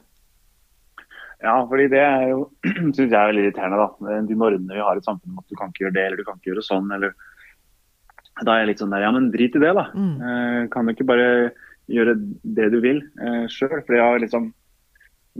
Ja, 1.42 1.56
fordi 1.66 1.88
det 1.90 2.00
er 2.00 2.28
jo, 2.30 2.46
synes 2.94 3.10
jeg 3.10 3.18
er 3.18 3.30
veldig 3.32 3.44
irriterende. 3.48 3.82
da. 3.82 4.16
De 4.28 4.38
normene 4.38 4.76
vi 4.76 4.86
har 4.86 4.98
i 4.98 5.04
samfunnet 5.04 5.34
om 5.34 5.42
at 5.42 5.50
du 5.50 5.58
kan 5.58 5.72
ikke 5.72 5.86
gjøre 5.86 5.96
det 5.98 6.06
eller 6.06 6.22
du 6.22 6.26
kan 6.28 6.38
ikke 6.38 6.52
gjøre 6.52 6.66
sånn. 6.66 6.90
eller 6.94 7.14
Da 8.40 8.54
er 8.54 8.62
jeg 8.62 8.72
litt 8.72 8.82
sånn 8.82 8.94
der, 8.94 9.04
ja 9.06 9.12
men 9.14 9.30
drit 9.34 9.58
i 9.58 9.62
det, 9.62 9.72
da. 9.78 9.86
Mm. 9.92 10.14
Eh, 10.30 10.58
kan 10.72 10.86
du 10.86 10.94
ikke 10.94 11.08
bare 11.10 11.30
gjøre 11.90 12.16
det 12.58 12.68
du 12.72 12.78
vil 12.84 13.02
eh, 13.20 13.46
sjøl? 13.50 13.80
For 13.80 13.98
jeg 13.98 14.04
har 14.06 14.22
liksom 14.22 14.52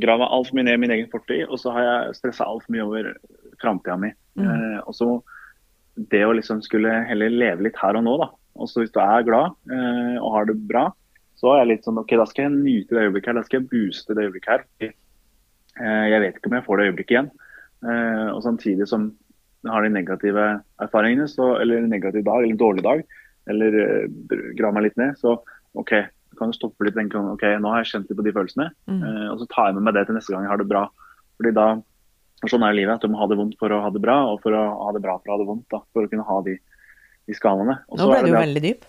grava 0.02 0.26
altfor 0.32 0.58
mye 0.58 0.66
ned 0.66 0.78
i 0.78 0.82
min 0.82 0.94
egen 0.96 1.10
fortid, 1.12 1.44
og 1.46 1.60
så 1.60 1.74
har 1.76 1.86
jeg 1.86 2.18
stressa 2.18 2.48
altfor 2.48 2.74
mye 2.74 2.86
over 2.88 3.12
framtida 3.62 3.98
mi. 4.00 4.10
Mm. 4.40 4.48
Eh, 4.48 4.78
og 4.82 4.96
så 4.96 5.12
det 6.10 6.24
å 6.24 6.32
liksom 6.34 6.62
skulle 6.64 7.02
heller 7.06 7.30
leve 7.30 7.68
litt 7.68 7.78
her 7.78 7.98
og 8.00 8.06
nå, 8.08 8.16
da. 8.24 8.32
Og 8.58 8.68
så 8.68 8.82
hvis 8.82 8.92
du 8.92 8.98
er 9.00 9.24
glad 9.24 9.54
eh, 9.70 10.16
og 10.18 10.34
har 10.34 10.48
det 10.48 10.58
bra, 10.68 10.88
så 11.38 11.54
er 11.54 11.62
jeg 11.62 11.70
litt 11.72 11.86
sånn 11.86 12.00
OK, 12.00 12.12
da 12.18 12.26
skal 12.28 12.46
jeg 12.46 12.58
nyte 12.58 12.96
det 12.96 13.06
øyeblikket 13.06 13.32
her. 13.32 13.38
Da 13.38 13.46
skal 13.46 13.60
jeg 13.60 13.70
booste 13.70 14.16
det 14.16 14.26
øyeblikket 14.26 14.52
her 14.52 14.92
jeg 15.80 16.22
vet 16.24 16.38
ikke 16.38 16.50
om 16.50 16.56
jeg 16.58 16.66
får 16.66 16.78
det 16.78 16.86
øyeblikket 16.88 17.14
igjen. 17.16 17.30
Eh, 17.82 18.28
og 18.30 18.42
samtidig 18.44 18.88
som 18.90 19.10
jeg 19.62 19.72
har 19.72 19.84
de 19.84 19.92
negative 19.94 20.46
erfaringene, 20.82 21.28
så, 21.30 21.54
eller 21.62 21.80
en 21.80 21.92
negativ 21.92 22.24
dag 22.26 22.42
eller 22.42 22.54
en 22.54 22.60
dårlig 22.60 22.84
dag, 22.86 23.04
eller 23.50 23.76
grav 24.58 24.74
meg 24.74 24.88
litt 24.88 24.98
ned, 24.98 25.14
så 25.18 25.36
OK, 25.78 25.94
kan 26.38 26.50
du 26.50 26.56
stoppe 26.56 26.86
litt 26.86 26.96
tenke 26.98 27.18
OK, 27.18 27.44
nå 27.62 27.70
har 27.70 27.82
jeg 27.82 27.92
kjent 27.92 28.10
litt 28.10 28.18
på 28.18 28.26
de 28.26 28.34
følelsene. 28.34 28.68
Mm. 28.90 29.02
Og 29.32 29.40
så 29.40 29.46
tar 29.52 29.70
jeg 29.70 29.78
med 29.78 29.86
meg 29.86 29.96
det 29.96 30.04
til 30.08 30.18
neste 30.18 30.34
gang 30.34 30.46
jeg 30.46 30.52
har 30.52 30.62
det 30.62 30.68
bra. 30.70 30.84
Fordi 31.38 31.54
da, 31.56 31.66
Sånn 32.50 32.64
er 32.66 32.74
livet, 32.74 32.96
at 32.98 33.04
du 33.04 33.12
må 33.12 33.20
ha 33.20 33.28
det 33.30 33.38
vondt 33.38 33.54
for 33.60 33.70
å 33.70 33.78
ha 33.84 33.90
det 33.94 34.00
bra, 34.02 34.16
og 34.32 34.40
for 34.42 34.54
å 34.56 34.62
ha 34.80 34.92
det 34.96 35.02
bra 35.04 35.14
for 35.20 35.30
å 35.30 35.34
ha 35.36 35.42
det 35.42 35.46
vondt. 35.46 35.66
Da, 35.70 35.78
for 35.94 36.06
å 36.06 36.10
kunne 36.10 36.26
ha 36.26 36.38
de, 36.42 36.56
de 37.30 37.36
skalaene. 37.38 37.76
Nå 37.86 38.08
ble 38.10 38.22
du 38.26 38.34
veldig 38.34 38.62
dyp. 38.64 38.88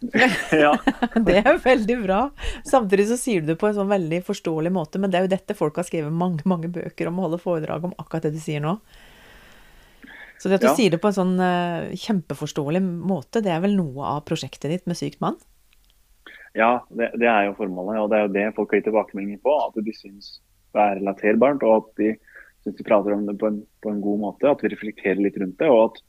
ja. 0.64 0.72
det 1.16 1.40
er 1.42 1.58
veldig 1.62 1.96
bra. 2.02 2.20
Samtidig 2.68 3.08
så 3.10 3.18
sier 3.20 3.42
du 3.42 3.52
det 3.52 3.58
på 3.60 3.70
en 3.70 3.76
sånn 3.78 3.90
veldig 3.90 4.22
forståelig 4.26 4.72
måte, 4.74 5.00
men 5.02 5.12
det 5.12 5.20
er 5.20 5.26
jo 5.26 5.34
dette 5.34 5.56
folk 5.58 5.80
har 5.80 5.88
skrevet 5.88 6.12
mange, 6.12 6.44
mange 6.48 6.70
bøker 6.72 7.10
om 7.10 7.20
å 7.20 7.26
holde 7.28 7.42
foredrag 7.42 7.88
om 7.88 7.94
akkurat 7.96 8.28
det 8.28 8.36
du 8.36 8.40
sier 8.42 8.64
nå. 8.64 8.78
Så 10.36 10.50
det 10.50 10.58
at 10.58 10.66
du 10.66 10.68
ja. 10.68 10.76
sier 10.76 10.92
det 10.92 11.00
på 11.00 11.08
en 11.08 11.16
sånn 11.16 11.36
uh, 11.40 11.92
kjempeforståelig 11.96 12.82
måte, 12.84 13.40
det 13.44 13.52
er 13.54 13.62
vel 13.64 13.76
noe 13.78 14.16
av 14.16 14.24
prosjektet 14.28 14.68
ditt 14.72 14.88
med 14.88 14.98
Sykt 14.98 15.22
mann? 15.24 15.38
Ja, 16.56 16.86
det, 16.88 17.10
det, 17.20 17.28
er 17.28 17.48
jo 17.48 17.56
formålet, 17.58 18.00
og 18.00 18.10
det 18.12 18.18
er 18.18 18.26
jo 18.26 18.34
det 18.34 18.44
folk 18.56 18.72
gitt 18.72 18.86
tilbakemeldinger 18.88 19.40
på. 19.44 19.54
At 19.66 19.76
de 19.84 19.94
syns 19.96 20.38
det 20.76 20.82
er 20.82 20.98
relaterbart, 21.00 21.64
og 21.64 21.82
at 21.82 22.00
de 22.00 22.12
syns 22.64 22.78
de 22.78 22.86
prater 22.86 23.16
om 23.16 23.26
det 23.28 23.36
på 23.40 23.50
en, 23.50 23.58
på 23.84 23.92
en, 23.92 24.02
god 24.04 24.22
måte. 24.22 24.48
At 24.48 24.64
vi 24.64 24.72
reflekterer 24.72 25.20
litt 25.20 25.36
rundt 25.40 25.58
det, 25.60 25.68
og 25.72 25.82
at 25.90 26.00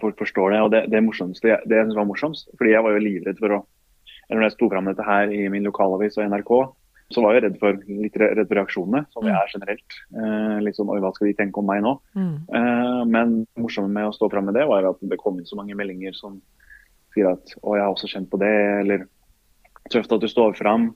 folk 0.00 0.18
forstår 0.18 0.54
det. 0.54 0.60
Og 0.66 0.72
det, 0.74 0.82
det 0.92 1.02
morsomste, 1.04 1.60
det 1.64 1.78
jeg 1.78 1.88
synes 1.88 1.98
var 1.98 2.08
morsomst, 2.08 2.50
fordi 2.58 2.74
jeg 2.74 2.86
var 2.86 2.96
jo 2.96 3.06
livredd 3.06 3.42
for 3.42 3.58
å 3.60 3.64
eller 4.26 4.40
Når 4.40 4.48
jeg 4.48 4.54
sto 4.56 4.66
fram 4.72 4.88
dette 4.90 5.04
her 5.06 5.30
i 5.30 5.44
min 5.52 5.66
lokalavis 5.66 6.16
og 6.18 6.26
NRK, 6.32 6.52
så 7.14 7.22
var 7.22 7.36
jeg 7.36 7.44
redd 7.44 7.58
for, 7.60 7.78
litt 7.86 8.16
redd 8.18 8.40
for 8.40 8.58
reaksjonene, 8.58 9.04
som 9.14 9.26
jeg 9.26 9.34
mm. 9.34 9.38
er 9.38 9.52
generelt. 9.52 9.98
Eh, 10.18 10.56
litt 10.66 10.78
sånn 10.78 10.90
Oi, 10.90 10.98
hva 11.02 11.12
skal 11.14 11.28
de 11.28 11.36
tenke 11.38 11.62
om 11.62 11.68
meg 11.70 11.84
nå? 11.84 11.92
Mm. 12.18 12.32
Eh, 12.58 13.02
men 13.06 13.36
det 13.44 13.62
morsomme 13.62 13.92
med 13.94 14.08
å 14.08 14.14
stå 14.16 14.28
fram 14.32 14.48
med 14.50 14.58
det, 14.58 14.64
var 14.66 14.88
at 14.90 15.04
det 15.06 15.20
kom 15.20 15.38
inn 15.38 15.46
så 15.46 15.58
mange 15.58 15.78
meldinger 15.78 16.16
som 16.18 16.40
sier 17.14 17.30
at 17.30 17.54
å, 17.62 17.76
jeg 17.76 17.84
har 17.84 17.94
også 17.94 18.10
kjent 18.10 18.30
på 18.32 18.40
det, 18.42 18.54
eller 18.82 19.06
tøft 19.94 20.16
at 20.16 20.24
du 20.24 20.28
står 20.30 20.58
fram. 20.58 20.90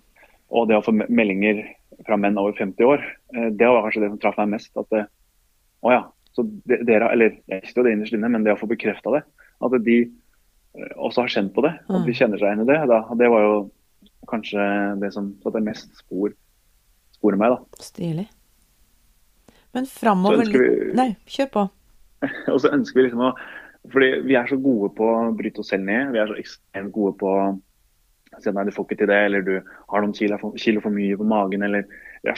Og 0.51 0.67
det 0.67 0.81
å 0.81 0.83
få 0.83 0.97
meldinger 0.99 1.63
fra 2.09 2.19
menn 2.19 2.41
over 2.43 2.59
50 2.59 2.91
år, 2.91 3.07
eh, 3.37 3.49
det 3.55 3.71
var 3.71 3.87
kanskje 3.87 4.03
det 4.03 4.11
som 4.11 4.21
traff 4.25 4.43
meg 4.43 4.57
mest. 4.57 4.75
At 4.83 4.91
det, 4.91 5.07
å 5.87 5.95
ja, 5.95 6.03
så 6.37 6.45
dere, 6.69 7.11
eller 7.11 7.39
jo 7.67 7.85
det 7.85 7.95
innerst 7.95 8.15
inne, 8.17 8.31
men 8.31 8.45
det 8.47 8.55
å 8.55 8.61
få 8.61 8.69
bekrefta 8.71 9.13
det. 9.17 9.25
At 9.61 9.75
de 9.85 9.97
eh, 10.05 10.93
også 10.95 11.25
har 11.25 11.35
kjent 11.35 11.55
på 11.57 11.65
det, 11.67 11.75
at 11.83 11.97
de 11.97 12.05
mm. 12.07 12.19
kjenner 12.19 12.41
seg 12.41 12.51
igjen 12.51 12.65
i 12.65 12.69
det. 12.71 12.79
Da, 12.91 13.01
det 13.19 13.31
var 13.33 13.47
jo 13.47 13.57
kanskje 14.31 14.67
det 15.01 15.11
som 15.15 15.33
satte 15.43 15.63
mest 15.65 15.91
spor 15.99 16.35
sporet 17.21 17.41
meg, 17.41 17.57
da. 17.57 17.85
Stilig. 17.85 18.29
Men 19.77 19.89
framover 19.91 20.49
vi... 20.51 20.69
Nei, 20.97 21.11
kjør 21.31 21.51
på. 21.55 21.67
og 22.53 22.61
så 22.63 22.73
ønsker 22.75 23.01
vi 23.01 23.07
liksom 23.07 23.23
å 23.31 23.35
Fordi 23.93 24.09
vi 24.29 24.35
er 24.37 24.49
så 24.51 24.59
gode 24.61 24.91
på 24.97 25.07
å 25.09 25.31
bryte 25.37 25.63
oss 25.63 25.71
selv 25.73 25.87
ned. 25.89 26.11
Vi 26.13 26.21
er 26.21 26.29
så 26.29 26.39
ekstremt 26.41 26.93
gode 26.97 27.17
på 27.21 27.33
å 27.33 27.43
Si 28.39 28.53
nei, 28.55 28.63
du 28.63 28.71
får 28.71 28.85
ikke 28.87 28.97
til 29.01 29.09
det, 29.11 29.17
eller 29.27 29.43
du 29.43 29.57
har 29.59 30.05
noen 30.05 30.13
kilo 30.15 30.37
for, 30.39 30.55
kilo 30.63 30.81
for 30.85 30.95
mye 30.95 31.17
på 31.19 31.25
magen, 31.27 31.65
eller, 31.67 31.89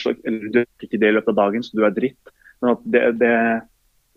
så, 0.00 0.14
eller, 0.24 0.46
du 0.48 0.62
fikk 0.80 0.86
ikke 0.86 1.00
det 1.02 1.10
i 1.10 1.14
løpet 1.18 1.34
av 1.34 1.36
dagen, 1.36 1.62
så 1.62 1.76
du 1.76 1.82
er 1.84 1.92
dritt. 1.92 2.32
Men 2.64 2.70
at 2.72 2.86
det, 2.94 3.02
det 3.20 3.32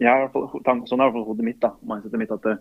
jeg 0.02 0.12
har, 0.12 0.32
sånn 0.34 1.00
er 1.00 1.06
i 1.06 1.08
hvert 1.08 1.16
fall 1.16 1.28
hodet 1.30 1.48
mitt, 1.48 1.60
da, 1.64 1.72
mindsetet 1.88 2.20
mitt, 2.20 2.34
at 2.36 2.44
det 2.46 2.56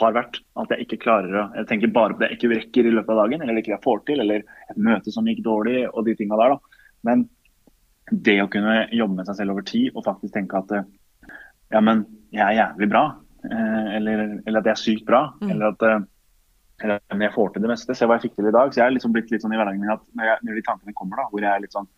har 0.00 0.14
vært 0.14 0.38
at 0.60 0.70
jeg 0.70 0.84
ikke 0.84 1.00
klarer 1.02 1.34
å 1.34 1.44
Jeg 1.56 1.66
tenker 1.66 1.90
bare 1.94 2.14
på 2.14 2.22
det 2.22 2.28
jeg 2.30 2.38
ikke 2.38 2.50
rekker 2.52 2.86
i 2.86 2.92
løpet 2.94 3.12
av 3.14 3.22
dagen, 3.24 3.42
eller 3.42 3.58
ikke 3.58 3.74
jeg 3.74 3.84
får 3.86 4.04
til, 4.06 4.22
eller 4.22 4.44
et 4.44 4.78
møte 4.78 5.14
som 5.14 5.26
gikk 5.26 5.42
dårlig, 5.46 5.82
og 5.90 6.06
de 6.06 6.14
tinga 6.18 6.38
der. 6.38 6.54
da. 6.54 6.86
Men 7.08 7.26
det 8.10 8.36
å 8.42 8.50
kunne 8.50 8.84
jobbe 8.94 9.18
med 9.18 9.28
seg 9.28 9.40
selv 9.40 9.54
over 9.54 9.66
tid 9.66 9.94
og 9.94 10.06
faktisk 10.06 10.34
tenke 10.34 10.60
at 10.60 10.72
ja, 11.70 11.80
men 11.80 12.04
jeg 12.34 12.42
er 12.44 12.58
jævlig 12.58 12.88
bra, 12.90 13.04
eh, 13.46 13.90
eller, 13.98 14.24
eller 14.44 14.60
at 14.60 14.70
jeg 14.70 14.74
er 14.74 14.82
sykt 14.84 15.06
bra, 15.06 15.28
mm. 15.40 15.52
eller 15.54 15.74
at 15.74 16.08
men 16.80 17.24
jeg 17.26 17.34
får 17.34 17.50
til 17.52 17.64
det 17.64 17.68
meste. 17.68 17.94
Se 17.96 18.06
hva 18.08 18.16
jeg 18.16 18.28
fikk 18.28 18.38
til 18.38 18.48
i 18.48 18.54
dag. 18.54 18.70
Så 18.72 18.80
jeg 18.80 18.86
er 18.86 18.94
liksom 18.94 19.12
blitt 19.12 19.30
litt 19.32 19.42
sånn 19.44 19.52
i 19.52 19.58
hverdagen 19.58 19.82
min 19.82 19.92
at 19.92 20.00
når, 20.16 20.30
jeg, 20.30 20.44
når, 20.46 20.54
de 20.56 20.62
tankene 20.64 20.96
kommer, 20.96 21.20
da, 21.20 21.26
hvor 21.28 21.44
jeg 21.44 21.52
er 21.52 21.64
litt 21.64 21.76
sånn 21.76 21.88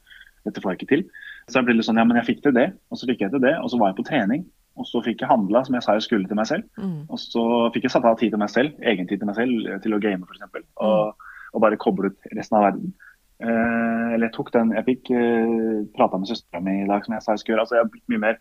Dette 0.42 0.58
får 0.58 0.72
jeg 0.72 0.80
ikke 0.80 0.90
til. 0.90 1.04
Så 1.48 1.58
jeg 1.58 1.68
ble 1.68 1.76
litt 1.76 1.88
sånn 1.88 2.00
Ja, 2.00 2.06
men 2.08 2.18
jeg 2.20 2.28
fikk 2.28 2.42
til 2.44 2.54
det, 2.56 2.68
og 2.90 2.98
så 2.98 3.08
fikk 3.10 3.24
jeg 3.24 3.32
til 3.34 3.42
det. 3.42 3.54
Og 3.60 3.70
så 3.72 3.80
var 3.80 3.92
jeg 3.92 3.98
på 4.00 4.08
trening. 4.08 4.44
Og 4.80 4.88
så 4.88 5.02
fikk 5.04 5.20
jeg 5.20 5.28
handla, 5.28 5.64
som 5.66 5.76
jeg 5.76 5.84
sa 5.84 5.96
jeg 5.98 6.06
skulle 6.06 6.28
til 6.28 6.38
meg 6.38 6.48
selv. 6.48 6.68
Mm. 6.80 7.02
Og 7.12 7.20
så 7.20 7.44
fikk 7.74 7.86
jeg 7.88 7.94
satt 7.94 8.08
av 8.08 8.16
tid 8.20 8.32
til 8.32 8.40
meg 8.40 8.52
selv, 8.52 8.76
egen 8.88 9.08
tid 9.08 9.20
til 9.20 9.28
meg 9.28 9.36
selv, 9.36 9.72
til 9.84 9.96
å 9.96 10.00
game 10.00 10.24
f.eks. 10.24 10.46
Og, 10.46 11.12
mm. 11.12 11.32
og 11.52 11.64
bare 11.64 11.80
koble 11.80 12.12
ut 12.12 12.30
resten 12.38 12.58
av 12.58 12.68
verden. 12.70 12.94
Eh, 13.42 14.08
eller 14.14 14.28
jeg 14.28 14.34
tok 14.36 14.52
den 14.54 14.68
Jeg 14.76 14.86
fikk 14.86 15.08
eh, 15.18 15.78
prata 15.96 16.18
med 16.20 16.30
søstera 16.30 16.60
mi 16.62 16.76
i 16.84 16.88
dag, 16.88 17.02
som 17.04 17.16
jeg 17.16 17.24
sa 17.24 17.34
jeg 17.34 17.42
skulle 17.42 17.56
gjøre. 17.56 17.66
Altså 17.66 17.78
jeg 17.78 17.84
har 17.84 17.92
blitt 17.92 18.12
mye 18.12 18.22
mer 18.22 18.36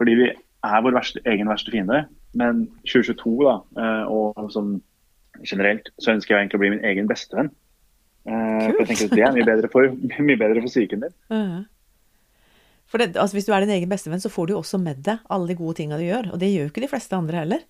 Fordi 0.00 0.16
vi 0.18 0.26
er 0.28 0.84
vår 0.84 0.96
verste, 0.98 1.22
egen 1.32 1.50
verste 1.50 1.72
fiende. 1.74 2.04
Men 2.38 2.66
2022, 2.86 3.32
da, 3.48 3.56
eh, 3.82 4.12
og 4.12 4.52
sånn 4.54 4.76
generelt 5.48 5.88
så 5.98 6.14
ønsker 6.14 6.34
jeg 6.34 6.44
egentlig 6.44 6.60
å 6.60 6.62
bli 6.62 6.72
min 6.76 6.86
egen 6.86 7.08
bestevenn. 7.10 7.50
Eh, 8.28 8.68
for 8.68 8.82
jeg 8.84 8.90
tenker 8.92 9.08
at 9.08 9.16
Det 9.16 9.24
er 9.26 9.34
mye 9.34 9.48
bedre 9.48 9.70
for, 9.72 9.96
mye 10.28 10.38
bedre 10.38 10.62
for 10.62 10.70
psyken 10.70 11.06
din. 11.06 11.16
Uh. 11.32 11.62
For 12.92 13.00
det, 13.00 13.14
altså, 13.16 13.38
Hvis 13.38 13.48
du 13.48 13.54
er 13.56 13.64
din 13.64 13.72
egen 13.72 13.88
bestevenn, 13.88 14.20
så 14.20 14.28
får 14.28 14.46
du 14.46 14.52
jo 14.52 14.60
også 14.60 14.76
med 14.82 15.00
deg 15.06 15.22
alle 15.32 15.48
de 15.48 15.56
gode 15.56 15.78
tinga 15.80 15.96
du 15.96 16.04
gjør. 16.04 16.34
Og 16.34 16.40
det 16.42 16.50
gjør 16.52 16.66
jo 16.66 16.72
ikke 16.74 16.84
de 16.84 16.90
fleste 16.92 17.16
andre 17.16 17.40
heller. 17.40 17.62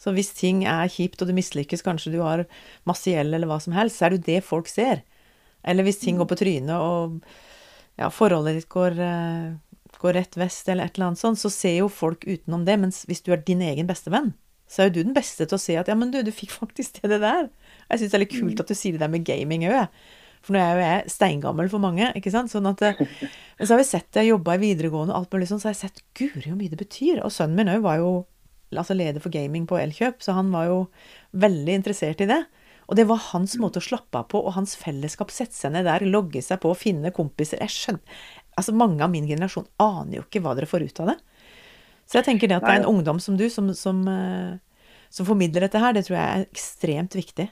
Så 0.00 0.14
hvis 0.16 0.32
ting 0.34 0.64
er 0.66 0.88
kjipt 0.90 1.20
og 1.22 1.28
du 1.28 1.36
mislykkes, 1.36 1.84
kanskje 1.84 2.14
du 2.14 2.22
har 2.24 2.46
masse 2.88 3.06
gjeld 3.06 3.36
eller 3.36 3.50
hva 3.50 3.60
som 3.62 3.76
helst, 3.76 4.00
så 4.00 4.08
er 4.08 4.14
det 4.14 4.22
jo 4.22 4.28
det 4.30 4.46
folk 4.46 4.70
ser. 4.70 5.04
Eller 5.62 5.86
hvis 5.86 6.00
ting 6.00 6.16
går 6.18 6.26
på 6.30 6.38
trynet 6.40 6.72
og 6.74 7.20
ja, 8.00 8.08
forholdet 8.10 8.56
ditt 8.58 8.70
går, 8.72 8.96
uh, 8.98 9.92
går 10.02 10.16
rett 10.18 10.38
vest 10.40 10.72
eller 10.72 10.88
et 10.88 10.96
eller 10.96 11.12
annet 11.12 11.20
sånt, 11.20 11.38
så 11.38 11.52
ser 11.52 11.76
jo 11.76 11.92
folk 11.92 12.24
utenom 12.26 12.64
det. 12.66 12.78
Mens 12.82 13.04
hvis 13.06 13.22
du 13.22 13.30
er 13.36 13.44
din 13.44 13.62
egen 13.62 13.86
bestevenn, 13.86 14.32
så 14.66 14.82
er 14.82 14.88
jo 14.88 14.96
du 14.96 15.02
den 15.04 15.14
beste 15.14 15.44
til 15.44 15.58
å 15.58 15.60
si 15.60 15.76
at 15.78 15.92
ja, 15.92 15.98
men 15.98 16.10
du, 16.10 16.18
du 16.24 16.32
fikk 16.34 16.56
faktisk 16.62 16.98
til 16.98 17.12
det 17.12 17.20
der. 17.22 17.52
Jeg 17.90 18.02
syns 18.02 18.16
det 18.16 18.18
er 18.18 18.24
litt 18.24 18.34
kult 18.34 18.56
mm. 18.56 18.64
at 18.64 18.72
du 18.72 18.78
sier 18.78 18.96
det 18.96 19.04
der 19.04 19.12
med 19.12 19.28
gaming 19.28 19.68
òg, 19.68 19.84
For 20.42 20.54
nå 20.54 20.60
er 20.62 20.74
jo 20.74 20.82
jeg 20.82 21.12
steingammel 21.14 21.70
for 21.70 21.82
mange, 21.82 22.08
ikke 22.18 22.32
sant. 22.34 22.50
Sånn 22.50 22.66
at 22.70 22.82
eh, 22.86 22.98
så 23.60 23.74
har 23.74 23.80
vi 23.80 23.86
sett 23.86 24.08
det, 24.16 24.26
jobba 24.26 24.56
i 24.58 24.62
videregående 24.64 25.14
og 25.14 25.22
alt 25.22 25.36
mulig 25.36 25.48
sånn, 25.50 25.62
så 25.62 25.70
har 25.70 25.76
jeg 25.76 25.84
sett 25.84 26.02
guri 26.18 26.48
hvor 26.48 26.58
mye 26.58 26.72
det 26.72 26.80
betyr. 26.80 27.22
Og 27.22 27.34
sønnen 27.34 27.60
min 27.60 27.70
òg 27.76 27.84
var 27.86 28.00
jo 28.02 28.12
altså 28.72 28.96
leder 28.96 29.22
for 29.22 29.34
gaming 29.34 29.68
på 29.68 29.78
Elkjøp, 29.78 30.22
så 30.24 30.34
han 30.36 30.50
var 30.54 30.70
jo 30.70 30.78
veldig 31.36 31.78
interessert 31.82 32.22
i 32.24 32.28
det. 32.30 32.40
Og 32.90 32.96
det 32.98 33.06
var 33.08 33.20
hans 33.30 33.54
måte 33.60 33.80
å 33.80 33.84
slappe 33.84 34.20
av 34.20 34.26
på, 34.32 34.40
og 34.42 34.56
hans 34.56 34.74
fellesskap. 34.76 35.30
Sette 35.32 35.56
seg 35.56 35.74
ned 35.76 35.86
der, 35.88 36.04
logge 36.08 36.42
seg 36.44 36.60
på, 36.64 36.72
finne 36.76 37.12
kompiser. 37.14 37.62
Jeg 37.62 37.76
skjønner 37.76 38.22
Altså, 38.52 38.74
mange 38.76 39.00
av 39.00 39.08
min 39.08 39.24
generasjon 39.24 39.64
aner 39.80 40.18
jo 40.18 40.26
ikke 40.26 40.42
hva 40.44 40.52
dere 40.52 40.68
får 40.68 40.82
ut 40.84 40.98
av 41.00 41.06
det. 41.08 41.14
Så 42.04 42.18
jeg 42.18 42.26
tenker 42.26 42.50
det 42.50 42.58
at 42.58 42.66
det 42.66 42.74
er 42.74 42.82
en 42.82 42.90
ungdom 42.90 43.20
som 43.22 43.38
du, 43.40 43.46
som, 43.48 43.70
som, 43.72 44.02
eh, 44.10 44.90
som, 45.08 45.24
formidler 45.24 45.64
dette 45.64 45.80
her, 45.80 45.94
det 45.96 46.02
tror 46.04 46.18
jeg 46.18 46.26
er 46.26 46.44
ekstremt 46.50 47.16
viktig. 47.16 47.46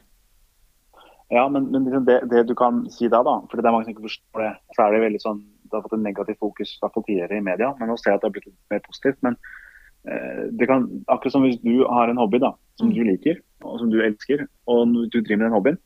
Ja, 1.30 1.48
men, 1.48 1.68
men 1.70 1.86
liksom 1.86 2.04
det, 2.08 2.18
det, 2.30 2.42
du 2.48 2.56
kan 2.58 2.82
si 2.90 3.08
da, 3.08 3.22
da, 3.26 3.36
for 3.46 3.58
det 3.58 3.68
er 3.68 3.74
mange 3.74 3.86
som 3.86 3.94
ikke 3.94 4.08
forstår 4.08 4.42
det, 4.42 4.52
så 4.74 4.82
er 4.82 4.94
det 4.94 5.02
veldig 5.04 5.20
sånn 5.22 5.42
Det 5.70 5.76
har 5.76 5.84
fått 5.84 5.94
en 5.94 6.02
negativ 6.02 6.38
fokus 6.42 6.72
fall 6.82 7.04
tidligere 7.06 7.38
i 7.38 7.44
media, 7.46 7.68
men 7.78 7.92
nå 7.92 7.94
ser 8.00 8.10
jeg 8.10 8.18
at 8.18 8.24
det 8.24 8.26
har 8.26 8.34
blitt 8.34 8.48
litt 8.48 8.72
mer 8.72 8.80
positivt. 8.82 9.20
Men 9.22 9.36
eh, 10.10 10.40
det 10.58 10.66
kan, 10.66 10.88
akkurat 11.06 11.36
som 11.36 11.46
hvis 11.46 11.60
du 11.62 11.84
har 11.86 12.10
en 12.10 12.18
hobby 12.18 12.40
da, 12.42 12.50
som 12.80 12.90
mm. 12.90 12.96
du 12.96 13.04
liker, 13.06 13.38
og 13.62 13.76
som 13.78 13.92
du 13.92 14.00
elsker, 14.02 14.42
og 14.66 14.96
du 14.96 15.20
driver 15.20 15.38
med 15.38 15.46
den 15.46 15.54
hobbyen, 15.54 15.78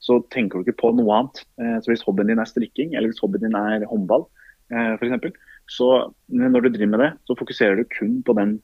så 0.00 0.16
tenker 0.32 0.56
du 0.56 0.64
ikke 0.64 0.80
på 0.80 0.94
noe 0.96 1.18
annet. 1.18 1.42
Eh, 1.60 1.76
så 1.84 1.92
Hvis 1.92 2.06
hobbyen 2.08 2.32
din 2.32 2.40
er 2.40 2.48
strikking, 2.48 2.94
eller 2.94 3.12
hvis 3.12 3.20
hobbyen 3.20 3.44
din 3.44 3.60
er 3.60 3.84
håndball, 3.90 4.24
eh, 4.72 4.96
f.eks., 4.96 5.36
så 5.76 5.90
når 6.30 6.64
du 6.64 6.70
driver 6.70 6.92
med 6.94 7.04
det, 7.04 7.12
så 7.28 7.36
fokuserer 7.36 7.76
du 7.76 7.84
kun 7.92 8.22
på 8.24 8.32
den 8.38 8.56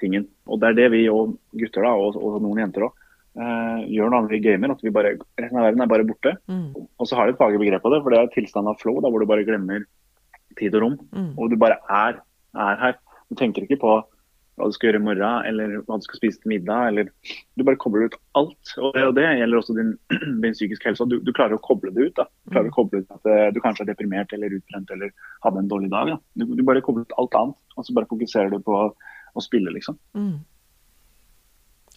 tingen. 0.00 0.24
Og 0.48 0.62
det 0.62 0.70
er 0.70 0.80
det 0.80 0.92
vi 0.94 1.04
og 1.10 1.36
gutter, 1.52 1.84
da, 1.84 1.92
og, 1.92 2.16
og 2.16 2.40
noen 2.40 2.64
jenter 2.64 2.88
òg, 2.88 3.03
eh, 3.38 3.84
gjør 3.94 4.16
annet 4.18 4.34
vi 4.34 4.42
gamer. 4.44 4.74
At 4.74 4.84
vi 4.84 4.94
bare, 4.94 5.16
resten 5.40 5.60
av 5.60 5.68
verden 5.68 5.84
er 5.84 5.90
bare 5.90 6.08
borte. 6.08 6.36
Mm. 6.50 6.70
Og 6.74 7.08
så 7.08 7.18
har 7.18 7.28
de 7.28 7.36
et 7.36 7.42
faglig 7.42 7.62
begrep 7.62 7.84
på 7.84 7.92
det, 7.94 8.02
for 8.04 8.14
det 8.14 8.22
er 8.22 8.32
tilstand 8.34 8.70
av 8.70 8.80
flow, 8.82 9.00
da, 9.02 9.12
hvor 9.12 9.22
du 9.22 9.30
bare 9.30 9.46
glemmer 9.46 9.86
tid 10.58 10.74
og 10.78 10.84
rom. 10.84 10.98
Mm. 11.14 11.30
Og 11.38 11.52
du 11.52 11.58
bare 11.60 11.80
er, 11.90 12.20
er 12.54 12.82
her. 12.82 12.98
Du 13.30 13.38
tenker 13.38 13.66
ikke 13.66 13.80
på 13.82 13.94
hva 14.54 14.68
du 14.70 14.74
skal 14.76 14.88
gjøre 14.88 15.00
i 15.00 15.04
morgen, 15.08 15.46
eller 15.48 15.72
hva 15.82 15.96
du 15.98 16.04
skal 16.06 16.20
spise 16.20 16.38
til 16.40 16.52
middag. 16.52 16.92
eller 16.92 17.08
Du 17.58 17.64
bare 17.66 17.80
kobler 17.80 18.06
ut 18.06 18.16
alt. 18.38 18.74
Og 18.78 18.94
det, 18.94 19.02
og 19.08 19.16
det 19.16 19.26
gjelder 19.26 19.60
også 19.60 19.74
din, 19.78 19.92
din 20.44 20.54
psykiske 20.54 20.90
helse. 20.90 21.08
Du, 21.10 21.18
du, 21.26 21.32
klarer 21.34 21.58
å 21.58 21.64
koble 21.64 21.90
det 21.94 22.10
ut. 22.10 22.14
da. 22.20 22.28
Du 22.46 22.54
klarer 22.54 22.70
å 22.70 22.76
koble 22.76 23.02
ut 23.02 23.16
at 23.16 23.30
eh, 23.30 23.48
du 23.54 23.58
kanskje 23.64 23.86
er 23.86 23.90
deprimert 23.90 24.34
eller 24.36 24.54
utbrent 24.54 24.94
eller 24.94 25.10
hadde 25.46 25.64
en 25.64 25.70
dårlig 25.72 25.90
dag. 25.94 26.14
Du, 26.38 26.46
du, 26.54 26.62
bare 26.66 26.84
kobler 26.86 27.08
ut 27.08 27.18
alt 27.18 27.38
annet, 27.40 27.58
og 27.74 27.86
så 27.86 27.96
bare 27.96 28.10
fokuserer 28.10 28.54
du 28.54 28.60
på 28.62 28.84
å 29.34 29.42
spille, 29.42 29.74
liksom. 29.74 29.98
Mm. 30.14 30.36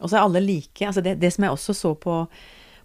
Og 0.02 0.10
så 0.10 0.18
er 0.18 0.24
alle 0.24 0.44
like. 0.44 0.86
altså 0.86 1.04
det, 1.04 1.18
det, 1.22 1.32
som 1.34 1.46
jeg 1.48 1.54
også 1.56 1.76
så 1.78 1.94
på, 1.98 2.20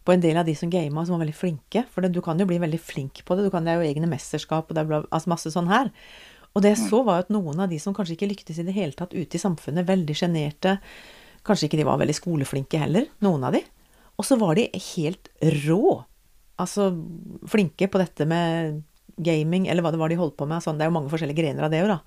på 0.02 0.14
en 0.14 0.22
del 0.22 0.38
av 0.40 0.48
de 0.48 0.54
som 0.56 0.70
gama, 0.72 1.04
som 1.04 1.16
var 1.16 1.24
veldig 1.24 1.38
flinke. 1.38 1.84
For 1.92 2.04
det, 2.04 2.12
du 2.14 2.22
kan 2.24 2.40
jo 2.40 2.48
bli 2.48 2.60
veldig 2.62 2.80
flink 2.80 3.24
på 3.28 3.36
det. 3.36 3.46
Du 3.46 3.54
kan, 3.54 3.64
det 3.64 3.74
er 3.74 3.82
jo 3.82 3.90
egne 3.90 4.10
mesterskap 4.10 4.70
og 4.70 4.76
det 4.76 4.84
er 4.84 5.08
altså 5.10 5.32
masse 5.32 5.52
sånn 5.54 5.70
her. 5.72 5.92
Og 6.52 6.64
det 6.64 6.74
jeg 6.74 6.84
så, 6.90 7.00
var 7.06 7.24
at 7.24 7.32
noen 7.32 7.64
av 7.64 7.70
de 7.72 7.78
som 7.80 7.94
kanskje 7.96 8.18
ikke 8.18 8.30
lyktes 8.32 8.60
i 8.60 8.66
det 8.66 8.76
hele 8.76 8.96
tatt 8.96 9.14
ute 9.16 9.38
i 9.38 9.40
samfunnet, 9.40 9.88
veldig 9.88 10.16
sjenerte 10.18 10.78
Kanskje 11.42 11.66
ikke 11.66 11.78
de 11.80 11.86
var 11.88 11.98
veldig 11.98 12.14
skoleflinke 12.14 12.78
heller, 12.78 13.08
noen 13.18 13.42
av 13.48 13.56
de. 13.56 13.64
Og 14.14 14.22
så 14.22 14.36
var 14.38 14.54
de 14.54 14.68
helt 14.94 15.26
rå. 15.64 15.96
Altså 16.62 16.92
flinke 17.50 17.88
på 17.90 17.98
dette 17.98 18.26
med 18.30 18.76
gaming, 19.18 19.66
eller 19.66 19.82
hva 19.82 19.90
det 19.90 19.98
var 19.98 20.12
de 20.12 20.20
holdt 20.20 20.36
på 20.38 20.46
med. 20.46 20.62
Sånn, 20.62 20.78
det 20.78 20.86
er 20.86 20.92
jo 20.92 20.94
mange 20.94 21.10
forskjellige 21.10 21.40
grener 21.40 21.66
av 21.66 21.72
det 21.72 21.80
òg, 21.82 21.90
da. 21.96 21.98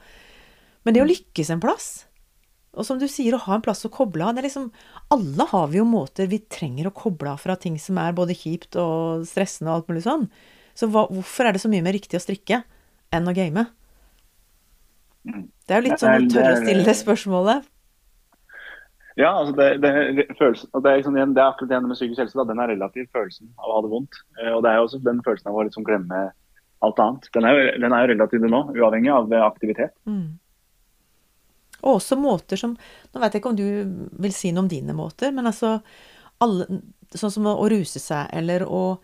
Men 0.87 0.95
det 0.95 1.03
å 1.03 1.09
lykkes 1.09 1.51
en 1.51 1.63
plass, 1.63 1.89
og 2.75 2.87
som 2.87 2.99
du 2.99 3.07
sier, 3.11 3.35
å 3.35 3.43
ha 3.45 3.57
en 3.57 3.63
plass 3.65 3.85
å 3.87 3.91
koble 3.93 4.25
av 4.27 4.39
liksom, 4.43 4.67
Alle 5.13 5.47
har 5.51 5.69
vi 5.71 5.79
jo 5.79 5.87
måter 5.87 6.27
vi 6.31 6.41
trenger 6.51 6.89
å 6.89 6.95
koble 6.95 7.31
av 7.31 7.41
fra 7.43 7.55
ting 7.59 7.79
som 7.81 7.99
er 8.01 8.15
både 8.17 8.35
kjipt 8.37 8.77
og 8.81 9.25
stressende 9.29 9.71
og 9.71 9.79
alt 9.79 9.91
mulig 9.91 10.05
sånn. 10.05 10.27
Så 10.75 10.89
hva, 10.91 11.05
hvorfor 11.07 11.47
er 11.47 11.55
det 11.55 11.63
så 11.63 11.71
mye 11.71 11.85
mer 11.85 11.95
riktig 11.95 12.19
å 12.19 12.23
strikke 12.23 12.63
enn 13.15 13.31
å 13.31 13.35
game? 13.35 13.65
Det 15.25 15.73
er 15.73 15.81
jo 15.81 15.87
litt 15.87 16.03
sånn 16.03 16.27
å 16.27 16.33
tørre 16.33 16.57
å 16.57 16.61
stille 16.61 16.85
det 16.85 16.97
spørsmålet. 16.99 17.71
Ja, 19.15 19.31
altså 19.31 19.53
det, 19.55 19.67
det, 19.79 20.25
følelsen, 20.35 20.69
det, 20.75 20.91
er 20.91 20.97
liksom, 20.99 21.15
det 21.15 21.39
er 21.39 21.47
akkurat 21.47 21.71
det 21.71 21.77
med 21.85 21.95
psykisk 21.95 22.19
helse. 22.19 22.35
Da, 22.35 22.43
den 22.49 22.59
er 22.59 22.73
relativ, 22.73 23.07
følelsen 23.15 23.47
av 23.55 23.69
å 23.69 23.77
ha 23.77 23.83
det 23.85 23.91
vondt. 23.93 24.19
Eh, 24.41 24.51
og 24.51 24.65
det 24.65 24.71
er 24.71 24.81
jo 24.81 24.87
også 24.89 24.99
den 25.05 25.21
følelsen 25.23 25.51
av 25.51 25.59
å 25.59 25.63
liksom 25.63 25.85
glemme 25.87 26.23
alt 26.83 26.99
annet. 26.99 27.29
Den 27.33 27.47
er, 27.47 27.55
jo, 27.55 27.69
den 27.85 27.95
er 27.95 28.03
jo 28.03 28.09
relativ 28.11 28.47
nå, 28.51 28.61
uavhengig 28.75 29.13
av 29.15 29.31
aktivitet. 29.45 29.95
Mm. 30.09 30.35
Og 31.85 31.99
også 31.99 32.17
måter 32.19 32.59
som 32.59 32.73
Nå 32.75 33.21
vet 33.21 33.35
jeg 33.35 33.43
ikke 33.43 33.51
om 33.53 33.59
du 33.59 33.67
vil 34.23 34.33
si 34.35 34.51
noe 34.51 34.65
om 34.65 34.71
dine 34.71 34.95
måter, 34.97 35.33
men 35.35 35.47
altså 35.49 35.77
alle, 36.43 36.67
Sånn 37.15 37.31
som 37.31 37.45
å, 37.47 37.53
å 37.61 37.69
ruse 37.71 38.01
seg, 38.01 38.27
eller 38.35 38.65
å 38.65 38.97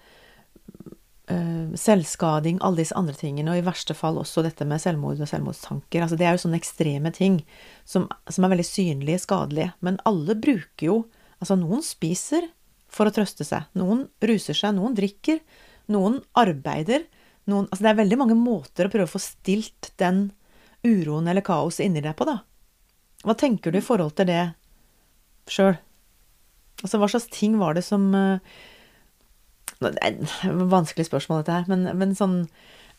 øh, 1.32 1.76
selvskading, 1.80 2.58
alle 2.60 2.82
disse 2.82 2.98
andre 2.98 3.16
tingene, 3.16 3.54
og 3.54 3.62
i 3.62 3.66
verste 3.66 3.96
fall 3.96 4.20
også 4.20 4.44
dette 4.44 4.66
med 4.68 4.82
selvmord 4.84 5.22
og 5.22 5.30
selvmordstanker. 5.30 6.04
Altså, 6.04 6.18
det 6.20 6.28
er 6.28 6.36
jo 6.36 6.44
sånne 6.44 6.60
ekstreme 6.60 7.14
ting 7.16 7.40
som, 7.88 8.10
som, 8.28 8.44
er 8.44 8.54
veldig 8.56 8.68
synlige, 8.68 9.22
skadelige. 9.24 9.72
Men 9.86 10.02
alle 10.10 10.38
bruker 10.38 10.88
jo 10.90 11.02
Altså, 11.42 11.56
noen 11.58 11.80
spiser 11.82 12.44
for 12.86 13.10
å 13.10 13.14
trøste 13.16 13.42
seg. 13.42 13.64
Noen 13.74 14.04
ruser 14.22 14.54
seg, 14.54 14.76
noen 14.78 14.94
drikker. 14.94 15.40
Noen 15.90 16.20
arbeider. 16.38 17.08
Noen, 17.50 17.66
altså, 17.72 17.82
det 17.82 17.90
er 17.90 17.98
veldig 18.04 18.20
mange 18.22 18.38
måter 18.38 18.86
å 18.86 18.92
prøve 18.94 19.08
å 19.10 19.14
få 19.16 19.22
stilt 19.24 19.90
den 19.98 20.28
uroen 20.86 21.26
eller 21.32 21.42
kaoset 21.42 21.88
inni 21.88 22.04
deg 22.06 22.14
på, 22.14 22.28
da. 22.30 22.44
Hva 23.22 23.38
tenker 23.38 23.72
du 23.72 23.80
i 23.80 23.86
forhold 23.86 24.16
til 24.18 24.30
det 24.32 24.42
sjøl? 25.52 25.76
Altså, 26.82 26.98
hva 26.98 27.10
slags 27.12 27.30
ting 27.30 27.60
var 27.62 27.76
det 27.78 27.84
som 27.86 28.10
det 29.82 29.98
er 29.98 30.14
et 30.14 30.70
vanskelig 30.70 31.08
spørsmål, 31.08 31.42
dette 31.42 31.56
her, 31.58 31.70
men, 31.70 31.88
men 31.98 32.14
sånn 32.18 32.44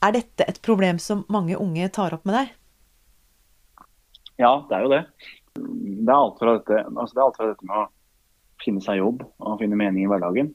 Er 0.02 0.16
dette 0.16 0.46
et 0.50 0.58
problem 0.66 0.98
som 0.98 1.22
mange 1.30 1.54
unge 1.54 1.86
tar 1.94 2.14
opp 2.16 2.24
med 2.26 2.34
deg? 2.34 2.48
Ja, 4.42 4.56
det 4.66 4.74
er 4.74 4.82
jo 4.82 4.90
det. 4.90 5.02
Det 5.54 6.10
er 6.10 6.16
alt 6.16 6.40
fra 6.40 6.56
dette, 6.56 6.80
altså 6.90 7.14
det 7.14 7.20
er 7.20 7.26
alt 7.28 7.38
fra 7.38 7.48
dette 7.52 7.68
med 7.68 7.76
å 7.78 7.84
finne 8.62 8.82
seg 8.82 8.98
jobb 8.98 9.22
og 9.22 9.60
finne 9.60 9.78
mening 9.78 10.02
i 10.02 10.10
hverdagen, 10.10 10.50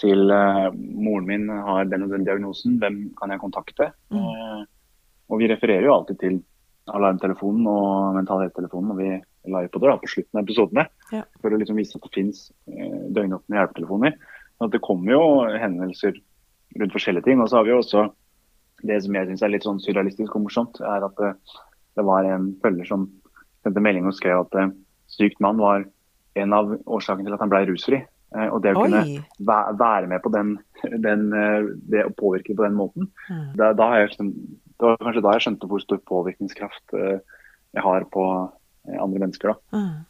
til 0.00 0.32
uh, 0.32 0.68
moren 0.72 1.28
min 1.28 1.48
har 1.52 1.88
den 1.88 2.04
og 2.04 2.12
den 2.12 2.26
diagnosen, 2.26 2.76
hvem 2.82 2.98
kan 3.16 3.32
jeg 3.32 3.40
kontakte? 3.40 3.88
Mm. 4.12 4.20
Uh, 4.20 4.62
og 5.32 5.40
vi 5.40 5.48
refererer 5.48 5.88
jo 5.88 5.94
alltid 5.94 6.20
til 6.20 6.38
alarmtelefonen 6.90 7.68
og 7.70 8.16
Mental 8.16 8.42
Helse-telefonen 8.42 8.90
når 8.90 8.98
vi 8.98 9.10
livepoder 9.52 10.00
på 10.02 10.10
slutten 10.10 10.38
av 10.38 10.44
episodene. 10.46 10.86
Ja. 11.14 11.22
For 11.42 11.54
å 11.54 11.60
liksom 11.60 11.78
vise 11.78 11.98
at 11.98 12.06
det 12.06 12.14
finnes 12.14 12.44
eh, 12.70 12.98
døgnåpne 13.14 13.58
hjelpetelefoner. 13.58 14.16
At 14.62 14.74
det 14.74 14.82
kommer 14.84 15.14
jo 15.14 15.22
henvendelser 15.50 16.18
rundt 16.78 16.94
forskjellige 16.94 17.28
ting. 17.28 17.42
Og 17.42 17.50
så 17.50 17.58
har 17.58 17.66
vi 17.66 17.74
jo 17.74 17.80
også 17.82 18.06
det 18.86 18.98
som 19.04 19.18
jeg 19.18 19.28
syns 19.30 19.44
er 19.44 19.52
litt 19.52 19.66
sånn 19.66 19.82
surrealistisk 19.82 20.34
og 20.34 20.46
morsomt, 20.46 20.80
er 20.82 21.06
at 21.06 21.18
det, 21.20 21.34
det 21.98 22.06
var 22.06 22.26
en 22.26 22.50
følger 22.62 22.88
som 22.88 23.06
sendte 23.62 23.82
melding 23.84 24.08
og 24.10 24.16
skrev 24.16 24.42
at 24.42 24.56
eh, 24.58 24.72
sykt 25.12 25.42
mann 25.44 25.60
var 25.62 25.86
en 26.38 26.56
av 26.56 26.72
årsakene 26.86 27.28
til 27.28 27.36
at 27.36 27.44
han 27.44 27.52
ble 27.52 27.66
rusfri. 27.70 28.02
Uh, 28.32 28.48
og 28.48 28.62
det 28.64 28.70
å 28.72 28.80
Oi. 28.80 28.86
kunne 28.88 29.00
væ 29.44 29.56
være 29.76 30.08
med 30.08 30.22
på 30.24 30.30
den, 30.32 30.54
den 31.06 31.26
uh, 31.36 31.68
det 31.92 32.06
å 32.08 32.14
påvirke 32.16 32.56
på 32.56 32.64
den 32.64 32.78
måten, 32.78 33.10
mm. 33.28 33.50
da, 33.60 33.72
da 33.76 33.90
jeg, 34.00 34.30
det 34.82 34.90
var 34.90 35.04
kanskje 35.06 35.24
da 35.24 35.34
jeg 35.36 35.44
skjønte 35.46 35.68
hvor 35.70 35.82
stor 35.82 36.00
påvirkningskraft 36.10 36.96
jeg 36.96 37.84
har 37.86 38.08
på 38.12 38.24
andre 38.92 39.22
mennesker. 39.22 39.52
da. 39.52 39.78
Mm. 39.78 40.00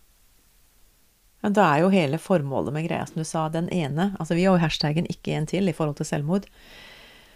Men 1.42 1.56
da 1.58 1.66
er 1.66 1.82
jo 1.82 1.90
hele 1.90 2.20
formålet 2.22 2.74
med 2.74 2.86
greia, 2.86 3.04
som 3.08 3.18
du 3.18 3.26
sa, 3.26 3.48
den 3.50 3.68
ene. 3.74 4.12
Altså 4.22 4.38
vi 4.38 4.44
har 4.46 4.54
jo 4.54 4.62
hashtaggen 4.62 5.08
'ikke 5.10 5.34
en 5.34 5.46
til' 5.46 5.68
i 5.68 5.74
forhold 5.74 5.96
til 5.98 6.06
selvmord. 6.06 6.46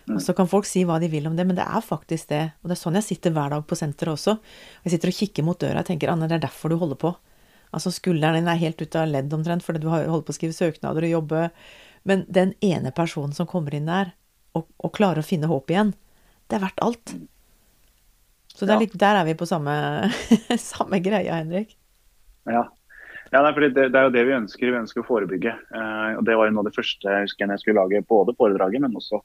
Og 0.06 0.22
så 0.22 0.34
kan 0.36 0.46
folk 0.46 0.66
si 0.68 0.84
hva 0.86 1.00
de 1.02 1.08
vil 1.10 1.26
om 1.26 1.34
det, 1.36 1.46
men 1.46 1.56
det 1.56 1.66
er 1.66 1.82
faktisk 1.82 2.28
det. 2.30 2.52
Og 2.62 2.70
det 2.70 2.76
er 2.76 2.82
sånn 2.82 2.94
jeg 2.94 3.08
sitter 3.08 3.34
hver 3.34 3.50
dag 3.50 3.66
på 3.66 3.74
senteret 3.74 4.14
også. 4.14 4.38
Jeg 4.84 4.92
sitter 4.94 5.10
og 5.10 5.18
kikker 5.18 5.42
mot 5.42 5.58
døra 5.58 5.82
og 5.82 5.88
tenker 5.88 6.12
Anne, 6.12 6.28
det 6.28 6.36
er 6.38 6.46
derfor 6.46 6.70
du 6.70 6.76
holder 6.78 6.94
på. 6.94 7.16
Altså 7.74 7.90
skulderen 7.90 8.38
din 8.38 8.48
er 8.48 8.62
helt 8.62 8.80
ute 8.80 9.00
av 9.00 9.10
ledd 9.10 9.32
omtrent 9.34 9.64
fordi 9.66 9.82
du 9.82 9.88
har 9.90 10.06
holdt 10.06 10.28
på 10.28 10.30
å 10.30 10.38
skrive 10.38 10.54
søknader 10.54 11.02
og 11.02 11.10
jobbe. 11.10 11.50
Men 12.04 12.24
den 12.30 12.54
ene 12.62 12.94
personen 12.94 13.34
som 13.34 13.50
kommer 13.50 13.74
inn 13.74 13.90
der 13.90 14.14
og, 14.54 14.68
og 14.78 14.94
klarer 14.94 15.24
å 15.24 15.26
finne 15.26 15.50
håp 15.50 15.74
igjen, 15.74 15.92
det 16.46 16.58
er 16.58 16.62
verdt 16.62 16.84
alt. 16.84 17.16
Så 18.56 18.64
er 18.64 18.80
litt, 18.80 18.94
der 18.96 19.18
er 19.20 19.26
vi 19.28 19.34
på 19.36 19.48
samme, 19.48 19.74
samme 20.72 21.00
greia, 21.04 21.42
Henrik. 21.42 21.74
Ja, 22.48 22.64
ja, 23.34 23.42
det, 23.42 23.72
det, 23.74 23.90
er 23.90 24.06
jo 24.06 24.14
det 24.14 24.22
vi 24.28 24.36
ønsker. 24.36 24.70
Vi 24.70 24.78
ønsker 24.78 25.02
å 25.02 25.08
forebygge. 25.08 25.52
Eh, 25.52 26.12
og 26.16 26.22
Det 26.26 26.36
var 26.38 26.48
jo 26.48 26.54
noe 26.54 26.64
av 26.64 26.70
det 26.70 26.76
første 26.76 27.10
jeg 27.10 27.26
husker 27.26 27.50
jeg 27.50 27.62
skulle 27.62 27.82
lage 27.82 28.06
både 28.08 28.36
foredraget, 28.38 28.84
men 28.84 28.94
også, 28.96 29.20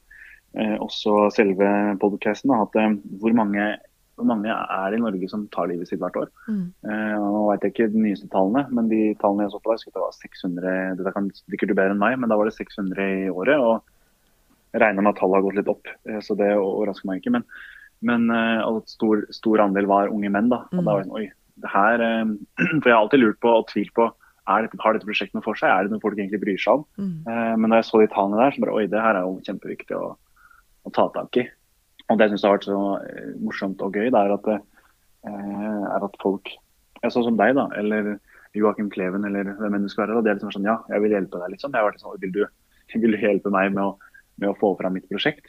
eh, 0.58 0.74
også 0.82 1.30
selve 1.36 1.70
podcasten. 2.02 2.52
At, 2.56 2.74
eh, 2.76 2.98
hvor, 3.22 3.36
mange, 3.38 3.68
hvor, 4.18 4.26
mange, 4.28 4.50
er 4.50 4.90
det 4.90 4.98
i 4.98 5.04
Norge 5.04 5.30
som 5.30 5.46
tar 5.54 5.70
livet 5.70 5.88
sitt 5.88 6.02
hvert 6.02 6.18
år? 6.18 6.32
Mm. 6.48 6.66
Eh, 6.82 7.14
nå 7.22 7.46
vet 7.52 7.68
jeg 7.68 7.76
ikke 7.76 7.90
de 7.94 8.04
nyeste 8.08 8.30
tallene, 8.34 8.66
men 8.74 8.90
de 8.90 9.00
tallene 9.22 9.46
jeg 9.46 9.54
så 9.54 9.62
på 9.62 9.76
deg, 9.76 9.94
det 9.94 10.04
var 10.04 10.18
600 10.18 10.76
Det 10.98 11.14
kan 11.14 11.32
sikkert 11.44 11.72
du 11.72 11.78
bedre 11.78 11.94
enn 11.94 12.02
meg, 12.02 12.18
men 12.18 12.32
da 12.32 12.40
var 12.40 12.50
det 12.50 12.58
600 12.58 13.08
i 13.22 13.30
året. 13.30 13.56
og 13.62 13.86
regner 14.80 15.04
med 15.04 15.12
at 15.12 15.20
tallet 15.20 15.38
har 15.38 15.46
gått 15.46 15.60
litt 15.60 15.70
opp, 15.72 15.92
eh, 16.08 16.18
så 16.24 16.36
det 16.38 16.50
overrasker 16.56 17.08
meg 17.08 17.20
ikke. 17.20 17.34
Men, 17.36 17.46
men 18.02 18.26
at 18.32 18.90
stor, 18.90 19.26
stor, 19.34 19.62
andel 19.62 19.88
var 19.90 20.12
unge 20.12 20.32
menn. 20.32 20.50
da, 20.52 20.64
og 20.72 20.80
mm. 20.80 20.82
da 20.82 20.88
var 20.90 21.02
det 21.02 21.08
sånn, 21.08 21.20
oi, 21.20 21.28
det 21.62 21.72
her 21.72 22.04
eh, 22.06 22.34
For 22.80 22.88
jeg 22.88 22.96
har 22.96 23.00
alltid 23.00 23.22
lurt 23.22 23.40
på 23.44 23.54
og 23.60 23.68
tvilt 23.70 23.94
på 23.98 24.08
er 24.50 24.64
dette, 24.64 24.78
har 24.82 24.96
dette 24.96 25.06
prosjektet 25.06 25.36
noe 25.38 25.44
for 25.44 25.54
seg, 25.54 25.70
er 25.70 25.86
det 25.86 25.92
noe 25.94 26.02
folk 26.02 26.18
egentlig 26.18 26.40
bryr 26.42 26.58
seg 26.58 26.80
om. 26.80 26.86
Mm. 26.98 27.60
Men 27.62 27.70
da 27.70 27.78
jeg 27.78 27.86
så 27.86 28.00
de 28.00 28.08
tallene 28.10 28.40
der, 28.40 28.50
så 28.50 28.64
bare 28.64 28.72
oi, 28.74 28.88
det 28.90 28.98
her 28.98 29.14
er 29.14 29.22
jo 29.22 29.36
kjempeviktig 29.46 29.94
å, 29.94 30.08
å 30.82 30.92
ta 30.96 31.04
tak 31.14 31.38
i. 31.38 31.44
Og 32.10 32.18
det 32.18 32.26
jeg 32.26 32.32
syns 32.32 32.46
har 32.48 32.56
vært 32.56 32.66
så 32.66 32.80
morsomt 33.38 33.84
og 33.86 33.94
gøy, 33.94 34.08
det 34.10 34.18
er 34.18 34.34
at, 34.34 34.50
er 35.30 36.08
at 36.08 36.18
folk 36.24 36.50
Sånn 37.02 37.24
som 37.26 37.38
deg, 37.38 37.56
da, 37.58 37.64
eller 37.78 38.12
Joakim 38.54 38.90
Kleven, 38.92 39.24
eller 39.26 39.54
hvem 39.58 39.76
enn 39.76 39.86
du 39.86 39.90
skal 39.90 40.04
være. 40.04 40.18
Da, 40.18 40.24
det 40.24 40.32
er 40.32 40.38
liksom 40.38 40.52
sånn 40.54 40.68
ja, 40.68 40.76
jeg 40.92 41.02
vil 41.04 41.14
hjelpe 41.16 41.40
deg, 41.40 41.54
liksom. 41.54 41.72
Jeg 41.72 41.80
har 41.80 41.88
vært 41.88 42.02
sånn, 42.02 42.18
vil 42.22 42.34
du, 42.34 42.42
vil 42.94 43.14
du 43.14 43.20
hjelpe 43.20 43.52
meg 43.54 43.72
med 43.74 43.84
å, 43.86 44.11
med 44.40 44.50
å 44.50 44.56
få 44.58 44.72
fram 44.78 44.96
mitt 44.96 45.08
prosjekt? 45.10 45.46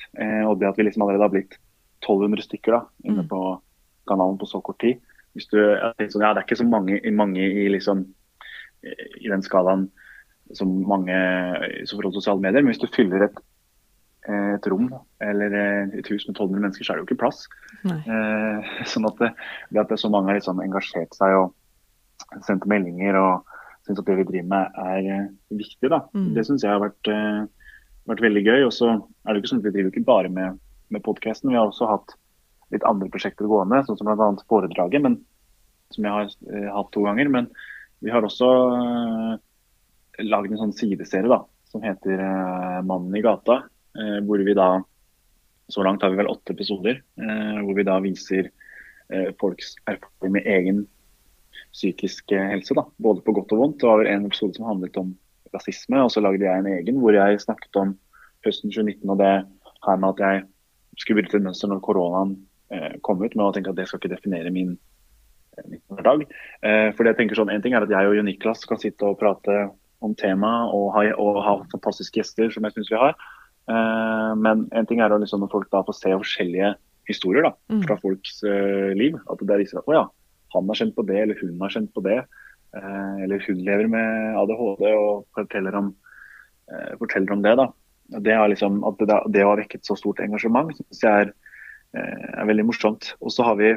og 0.47 0.59
det 0.59 0.67
at 0.69 0.77
vi 0.79 0.85
liksom 0.87 1.05
allerede 1.05 1.25
har 1.25 1.33
blitt 1.33 1.57
1200 2.03 2.45
stykker 2.45 2.75
da, 2.75 2.81
inne 3.07 3.23
mm. 3.23 3.29
på 3.31 3.41
kanalen 4.09 4.39
på 4.41 4.49
så 4.49 4.59
kort 4.65 4.81
tid 4.83 4.99
hvis 5.33 5.49
du, 5.49 5.57
sånn, 6.11 6.23
ja, 6.23 6.33
Det 6.33 6.43
er 6.43 6.45
ikke 6.45 6.59
så 6.59 6.67
mange, 6.67 6.99
mange 7.15 7.41
i, 7.41 7.65
liksom, 7.73 8.03
i 8.85 9.31
den 9.31 9.43
skalaen 9.45 9.87
som 10.53 10.69
mange 10.85 11.15
som 11.87 11.97
forhold 11.97 12.13
til 12.13 12.21
sosiale 12.21 12.43
medier, 12.43 12.61
men 12.61 12.73
hvis 12.73 12.81
du 12.83 12.91
fyller 12.93 13.25
et, 13.25 13.39
et 14.29 14.67
rom 14.69 14.91
eller 15.23 15.55
et 15.57 16.11
hus 16.11 16.27
med 16.27 16.35
1200 16.35 16.65
mennesker, 16.67 16.85
så 16.85 16.93
er 16.93 16.99
det 16.99 17.03
jo 17.03 17.07
ikke 17.09 17.21
plass. 17.23 17.47
Eh, 17.87 18.69
sånn 18.91 19.09
at 19.09 19.19
det, 19.21 19.31
det, 19.71 19.81
at 19.81 19.89
det 19.93 19.99
så 20.01 20.11
mange 20.13 20.31
har 20.31 20.39
liksom 20.39 20.61
engasjert 20.63 21.17
seg 21.17 21.39
og 21.39 22.45
sendt 22.45 22.67
meldinger 22.69 23.17
og 23.19 23.49
syns 23.83 23.99
at 23.99 24.07
det 24.07 24.19
vi 24.21 24.27
driver 24.29 24.51
med 24.53 24.79
er 24.85 25.11
eh, 25.15 25.27
viktig, 25.57 25.89
da. 25.91 26.03
Mm. 26.15 26.31
det 26.37 26.45
syns 26.47 26.63
jeg 26.63 26.71
har 26.71 26.83
vært, 26.83 27.11
eh, 27.11 27.41
vært, 28.09 28.23
veldig 28.25 28.43
gøy. 28.45 28.61
Og 28.67 28.73
så 28.75 28.89
er 28.93 29.33
det 29.33 29.41
ikke 29.41 29.53
sånn 29.53 29.61
at 29.63 29.69
vi 29.69 29.75
driver 29.77 29.93
ikke 29.93 30.07
bare 30.07 30.31
med, 30.33 30.59
med 30.93 31.05
podkasten. 31.05 31.51
Vi 31.51 31.59
har 31.59 31.69
også 31.69 31.89
hatt 31.89 32.15
litt 32.73 32.85
andre 32.89 33.09
prosjekter 33.13 33.49
gående, 33.49 33.83
sånn 33.85 33.99
som 33.99 34.09
bl.a. 34.09 34.29
foredraget, 34.49 35.03
men, 35.03 35.19
som 35.93 36.07
jeg 36.07 36.15
har 36.15 36.31
eh, 36.53 36.69
hatt 36.73 36.91
to 36.95 37.03
ganger. 37.05 37.29
Men 37.33 37.49
vi 38.03 38.11
har 38.11 38.25
også 38.25 38.49
eh, 38.77 39.35
lagd 40.27 40.51
en 40.51 40.65
sånn 40.65 40.75
sideserie 40.75 41.31
da, 41.31 41.43
som 41.71 41.85
heter 41.85 42.19
eh, 42.19 42.79
'Mannen 42.83 43.15
i 43.15 43.23
gata'. 43.23 43.61
Eh, 43.93 44.19
hvor 44.25 44.41
vi 44.43 44.57
da 44.57 44.83
Så 45.71 45.83
langt 45.83 46.01
har 46.03 46.11
vi 46.11 46.17
vel 46.19 46.27
åtte 46.27 46.51
episoder 46.51 46.97
hvor 47.15 47.73
vi 47.77 47.85
da 47.87 47.95
viser 48.03 48.49
folks 49.39 49.77
erfaring 49.87 50.33
med 50.35 50.45
egen 50.45 50.81
psykisk 51.71 52.33
helse. 52.35 52.75
da, 52.75 52.83
Både 52.99 53.23
på 53.23 53.31
godt 53.31 53.53
og 53.55 53.61
vondt. 53.61 53.79
Det 53.79 53.87
var 53.87 54.03
en 54.05 54.25
episode 54.27 54.57
som 54.57 54.67
handlet 54.67 54.97
om 54.99 55.13
rasisme, 55.53 56.01
og 56.03 56.11
så 56.11 56.23
lagde 56.23 56.45
jeg 56.45 56.63
en 56.63 56.71
egen 56.77 56.99
hvor 57.01 57.15
jeg 57.15 57.41
snakket 57.41 57.79
om 57.79 57.93
høsten 58.45 58.73
2019 58.73 59.13
og 59.13 59.21
det 59.21 59.35
her 59.83 59.99
med 59.99 60.15
at 60.15 60.23
jeg 60.25 60.43
skulle 61.01 61.21
bryte 61.21 61.39
et 61.39 61.45
mønster 61.45 61.71
når 61.71 61.83
koronaen 61.83 62.35
Eh, 62.73 62.97
kom 63.05 63.21
ut 63.21 63.35
med 63.37 63.45
å 63.45 63.53
tenke 63.53 63.71
at 63.71 63.77
det 63.77 63.85
skal 63.89 64.01
ikke 64.01 64.15
definere 64.15 64.51
min, 64.53 64.73
eh, 65.57 65.65
min 65.69 65.81
hverdag. 65.91 66.25
Eh, 66.63 66.89
fordi 66.95 67.11
jeg 67.11 67.19
tenker 67.19 67.37
sånn, 67.37 67.51
En 67.51 67.61
ting 67.61 67.73
er 67.73 67.83
at 67.83 67.89
jeg 67.89 68.07
og 68.07 68.15
Jon 68.15 68.25
Niklas 68.25 68.65
kan 68.65 68.79
sitte 68.79 69.05
og 69.05 69.19
prate 69.19 69.71
om 70.01 70.15
temaet 70.15 70.73
og 70.73 70.93
ha, 70.95 71.03
og 71.15 71.43
ha 71.43 71.53
fantastiske 71.71 72.19
gjester, 72.19 72.51
som 72.51 72.63
jeg 72.63 72.73
syns 72.73 72.89
vi 72.91 72.97
har. 72.97 73.15
Men 74.35 74.67
en 74.73 74.85
ting 74.85 74.99
er 74.99 75.07
liksom, 75.07 75.39
når 75.39 75.51
folk 75.51 75.69
da 75.71 75.79
får 75.87 75.95
se 75.95 76.11
forskjellige 76.11 76.75
historier 77.07 77.43
da, 77.43 77.53
mm. 77.71 77.83
fra 77.87 77.95
folks 77.95 78.43
liv. 78.43 79.15
At 79.31 79.39
det 79.39 79.59
viser 79.61 79.79
at 79.79 79.87
å 79.87 79.95
ja, 79.95 80.03
han 80.51 80.67
har 80.67 80.75
kjent 80.75 80.95
på 80.97 81.05
det, 81.07 81.21
eller 81.21 81.39
hun 81.39 81.55
har 81.61 81.71
kjent 81.71 81.93
på 81.95 82.03
det. 82.03 82.25
Eller 82.73 83.43
hun 83.45 83.59
lever 83.61 83.85
med 83.91 84.37
ADHD 84.41 84.87
og 84.89 85.27
forteller 85.37 85.75
om, 85.77 85.91
forteller 86.97 87.35
om 87.35 87.43
det. 87.45 87.53
da. 87.59 87.67
Det, 88.17 88.37
liksom, 88.49 88.79
at 88.87 88.97
det, 88.97 89.19
det 89.35 89.43
har 89.45 89.59
vekket 89.61 89.85
så 89.85 89.97
stort 89.99 90.23
engasjement, 90.25 90.73
synes 90.73 91.03
jeg 91.05 91.27
er 91.27 91.33
Eh, 91.93 92.29
er 92.41 92.47
veldig 92.49 92.65
morsomt. 92.65 93.13
Og 93.21 93.31
så 93.33 93.45
har 93.45 93.57
vi 93.59 93.73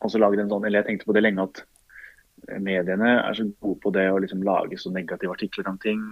også 0.00 0.20
laget 0.20 0.42
en 0.42 0.52
sånn, 0.52 0.64
eller 0.64 0.80
jeg 0.80 0.88
tenkte 0.90 1.08
på 1.08 1.16
det 1.16 1.24
lenge 1.24 1.44
at 1.44 1.62
mediene 2.62 3.18
er 3.20 3.36
så 3.36 3.46
gode 3.62 3.80
på 3.82 3.92
det 3.94 4.06
å 4.10 4.18
liksom 4.22 4.42
lage 4.46 4.78
så 4.80 4.92
negative 4.94 5.34
artikler 5.34 5.68
om 5.70 5.78
ting. 5.82 6.02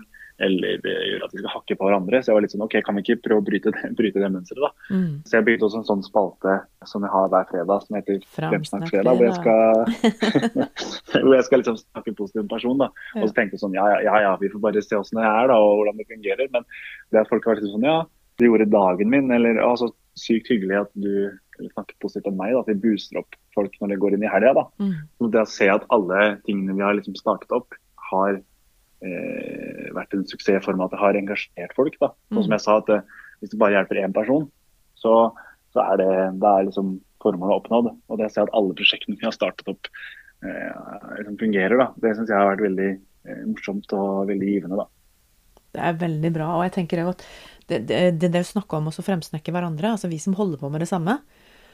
Eller 0.43 0.81
gjøre 0.83 1.29
at 1.29 1.31
de 1.31 1.39
skal 1.39 1.53
hakke 1.53 1.77
på 1.79 1.87
hverandre. 1.87 2.19
Så 2.19 2.33
jeg 2.33 2.37
var 2.37 2.43
litt 2.43 2.55
sånn 2.55 2.65
OK, 2.65 2.75
kan 2.83 2.97
vi 2.99 3.05
ikke 3.05 3.21
prøve 3.23 3.43
å 3.43 3.47
bryte 3.47 3.73
det, 3.77 3.91
bryte 4.01 4.23
det 4.23 4.31
mønsteret, 4.35 4.65
da. 4.65 4.97
Mm. 4.97 5.13
Så 5.29 5.37
jeg 5.39 5.47
bygde 5.49 5.69
også 5.69 5.81
en 5.83 5.89
sånn 5.91 6.03
spalte 6.07 6.57
som 6.91 7.07
jeg 7.07 7.15
har 7.15 7.31
hver 7.31 7.47
fredag, 7.53 7.87
som 7.87 7.99
heter 8.01 8.19
Fremsnakkfredag. 8.35 9.21
Hvor 9.21 9.29
jeg 9.29 9.39
skal, 9.39 10.43
hvor 11.29 11.37
jeg 11.37 11.49
skal 11.49 11.63
liksom 11.63 11.79
snakke 11.85 12.17
positivt 12.19 12.43
om 12.43 12.51
person. 12.51 12.83
da. 12.83 12.91
Og 13.21 13.29
så 13.29 13.37
tenkte 13.37 13.59
jeg 13.59 13.63
sånn 13.63 13.79
ja, 13.79 13.87
ja, 14.03 14.19
ja, 14.27 14.35
vi 14.43 14.51
får 14.53 14.65
bare 14.67 14.83
se 14.83 14.99
åssen 14.99 15.23
det 15.23 15.29
er 15.31 15.53
da, 15.53 15.61
og 15.63 15.79
hvordan 15.81 16.03
det 16.03 16.11
fungerer. 16.11 16.51
Men 16.57 16.67
det 17.15 17.23
at 17.23 17.31
folk 17.31 17.47
har 17.47 17.55
vært 17.55 17.71
sånn 17.71 17.87
ja, 17.87 18.01
det 18.41 18.51
gjorde 18.51 18.73
dagen 18.73 19.13
min, 19.13 19.31
eller 19.31 19.63
altså 19.63 19.93
sykt 20.19 20.51
hyggelig 20.51 20.81
at 20.85 20.93
du 20.99 21.15
snakker 21.59 21.97
positivt 22.03 22.31
om 22.31 22.37
meg. 22.39 22.55
Da, 22.55 22.63
at 22.65 22.71
vi 22.73 22.81
booster 22.83 23.21
opp 23.21 23.39
folk 23.57 23.77
når 23.81 23.93
de 23.93 24.01
går 24.03 24.17
inn 24.17 24.27
i 24.27 24.33
helga. 24.33 24.67
Mm. 24.83 24.97
det 25.33 25.43
å 25.43 25.51
se 25.51 25.71
at 25.71 25.87
alle 25.95 26.35
tingene 26.49 26.77
vi 26.77 26.85
har 26.85 26.97
liksom 26.99 27.17
startet 27.19 27.55
opp, 27.55 27.77
har 28.11 28.37
eh, 28.39 29.89
vært 29.97 30.15
en 30.17 30.27
suksess 30.29 30.61
i 30.61 30.65
form 30.65 30.83
av 30.83 30.91
at 30.91 30.97
det 30.97 31.03
har 31.03 31.21
engasjert 31.21 31.77
folk. 31.79 31.99
da. 32.03 32.13
Mm. 32.31 32.43
som 32.43 32.57
jeg 32.57 32.65
sa, 32.67 32.79
at 32.83 32.91
det, 32.91 33.01
hvis 33.41 33.55
det 33.55 33.61
bare 33.63 33.79
hjelper 33.79 34.03
én 34.03 34.17
person, 34.17 34.49
så, 34.99 35.15
så 35.75 35.87
er 35.87 36.03
det, 36.03 36.13
det 36.43 36.51
er 36.51 36.69
liksom 36.69 36.99
formålet 37.25 37.63
oppnådd. 37.63 37.91
Og 38.09 38.21
det 38.21 38.29
å 38.29 38.35
se 38.35 38.45
at 38.45 38.53
alle 38.57 38.77
prosjektene 38.77 39.19
vi 39.21 39.29
har 39.29 39.35
startet 39.37 39.71
opp 39.71 39.91
eh, 40.45 40.71
liksom 41.21 41.41
fungerer, 41.41 41.79
da, 41.81 41.91
det 42.03 42.17
syns 42.17 42.33
jeg 42.33 42.41
har 42.41 42.53
vært 42.53 42.67
veldig 42.67 42.91
eh, 42.93 43.43
morsomt 43.49 43.97
og 43.97 44.29
veldig 44.33 44.51
givende. 44.53 44.85
da. 44.85 44.91
Det 45.75 45.83
er 45.83 45.99
veldig 46.01 46.31
bra. 46.35 46.53
Og 46.59 46.65
jeg 46.67 46.75
tenker 46.79 47.05
at 47.05 47.25
det, 47.71 47.81
det, 47.89 48.03
det, 48.21 48.43
å 48.45 48.47
snakke 48.47 48.79
om 48.79 48.91
å 48.91 48.95
fremsnekke 48.95 49.53
hverandre, 49.55 49.95
altså 49.95 50.11
vi 50.11 50.21
som 50.21 50.37
holder 50.37 50.61
på 50.61 50.69
med 50.69 50.83
det 50.85 50.91
samme 50.91 51.17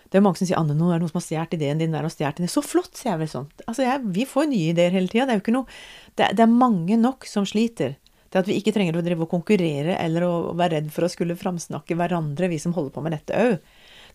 Det 0.06 0.18
er 0.18 0.22
mange 0.22 0.38
som 0.38 0.46
sier 0.46 0.58
'Anne, 0.58 0.76
nå 0.78 0.86
er 0.90 0.98
det 0.98 1.02
noen 1.02 1.10
som 1.10 1.18
har 1.18 1.26
stjålet 1.26 1.56
ideen 1.56 1.78
din 1.82 1.94
der 1.94 2.06
og 2.06 2.12
stjålet 2.14 2.38
din 2.38 2.50
Så 2.50 2.62
flott, 2.62 2.94
sier 2.98 3.12
jeg 3.12 3.20
vel 3.24 3.30
sånn. 3.30 3.48
Altså, 3.66 3.82
jeg, 3.86 4.04
vi 4.06 4.26
får 4.26 4.46
nye 4.50 4.70
ideer 4.70 4.94
hele 4.94 5.10
tida. 5.10 5.26
Det 5.26 5.34
er 5.34 5.40
jo 5.40 5.44
ikke 5.44 5.56
noe 5.58 5.66
det, 6.14 6.30
det, 6.38 6.46
er 6.46 6.50
mange 6.50 6.98
nok 6.98 7.26
som 7.26 7.46
sliter. 7.46 7.96
Det 8.30 8.42
at 8.42 8.46
vi 8.46 8.58
ikke 8.58 8.74
trenger 8.74 8.98
å 8.98 9.02
drive 9.02 9.26
og 9.26 9.30
konkurrere 9.30 9.98
eller 9.98 10.26
å 10.26 10.32
være 10.54 10.78
redd 10.78 10.90
for 10.94 11.06
å 11.06 11.10
skulle 11.10 11.38
framsnakke 11.38 11.98
hverandre, 11.98 12.50
vi 12.50 12.58
som 12.62 12.74
holder 12.74 12.94
på 12.94 13.02
med 13.02 13.18
dette 13.18 13.34
òg. 13.34 13.58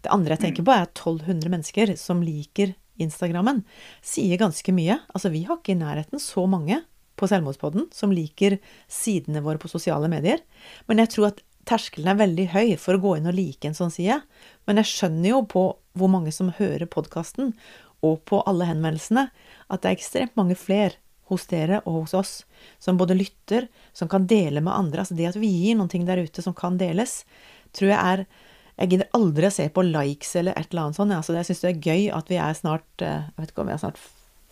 Det 0.03 0.11
andre 0.11 0.35
jeg 0.35 0.43
tenker 0.45 0.63
på, 0.67 0.71
er 0.71 0.87
at 0.87 0.95
1200 0.95 1.51
mennesker 1.51 1.95
som 1.99 2.23
liker 2.23 2.75
Instagrammen. 3.01 3.63
Sier 4.05 4.39
ganske 4.39 4.71
mye. 4.75 4.99
Altså, 5.11 5.31
vi 5.33 5.43
har 5.47 5.59
ikke 5.59 5.75
i 5.75 5.79
nærheten 5.79 6.21
så 6.23 6.45
mange 6.47 6.79
på 7.15 7.29
Selvmordspodden 7.31 7.89
som 7.95 8.13
liker 8.13 8.57
sidene 8.91 9.43
våre 9.45 9.61
på 9.61 9.71
sosiale 9.71 10.09
medier. 10.11 10.41
Men 10.89 11.01
jeg 11.03 11.13
tror 11.15 11.31
at 11.31 11.41
terskelen 11.65 12.11
er 12.11 12.19
veldig 12.19 12.49
høy 12.53 12.75
for 12.81 12.97
å 12.97 13.01
gå 13.01 13.15
inn 13.17 13.29
og 13.29 13.37
like 13.37 13.67
en 13.67 13.77
sånn 13.77 13.93
side. 13.93 14.19
Men 14.67 14.81
jeg 14.81 14.91
skjønner 14.91 15.31
jo 15.31 15.41
på 15.49 15.65
hvor 15.95 16.11
mange 16.11 16.33
som 16.35 16.53
hører 16.57 16.89
podkasten, 16.91 17.53
og 18.05 18.19
på 18.29 18.41
alle 18.45 18.67
henvendelsene, 18.69 19.29
at 19.71 19.81
det 19.81 19.89
er 19.89 19.97
ekstremt 19.97 20.35
mange 20.37 20.57
flere 20.59 20.99
hos 21.31 21.47
dere 21.49 21.79
og 21.85 22.03
hos 22.03 22.13
oss 22.17 22.33
som 22.81 22.99
både 22.99 23.17
lytter, 23.17 23.67
som 23.97 24.09
kan 24.11 24.27
dele 24.29 24.61
med 24.61 24.73
andre. 24.73 25.01
Altså 25.01 25.17
det 25.17 25.31
at 25.31 25.39
vi 25.41 25.49
gir 25.49 25.79
noen 25.79 25.89
ting 25.89 26.05
der 26.05 26.21
ute 26.21 26.43
som 26.45 26.53
kan 26.57 26.77
deles, 26.81 27.23
tror 27.75 27.93
jeg 27.93 28.01
er 28.01 28.27
Jeg 28.75 28.89
gidder 28.91 29.07
aldri 29.15 29.47
å 29.47 29.53
se 29.55 29.69
på 29.71 29.83
likes 29.87 30.33
eller 30.35 30.51
et 30.59 30.67
eller 30.67 30.81
annet 30.81 30.97
sånt. 30.97 31.13
Altså 31.15 31.31
jeg 31.37 31.47
syns 31.47 31.61
det 31.63 31.69
er 31.69 31.85
gøy 31.85 32.01
at 32.11 32.27
vi 32.27 32.35
er 32.43 32.57
snart 32.57 33.03
eh, 33.07 33.21
Jeg 33.23 33.39
vet 33.39 33.53
ikke 33.53 33.61
om 33.63 33.69
vi 33.69 33.71
er 33.71 33.79
snart 33.79 34.01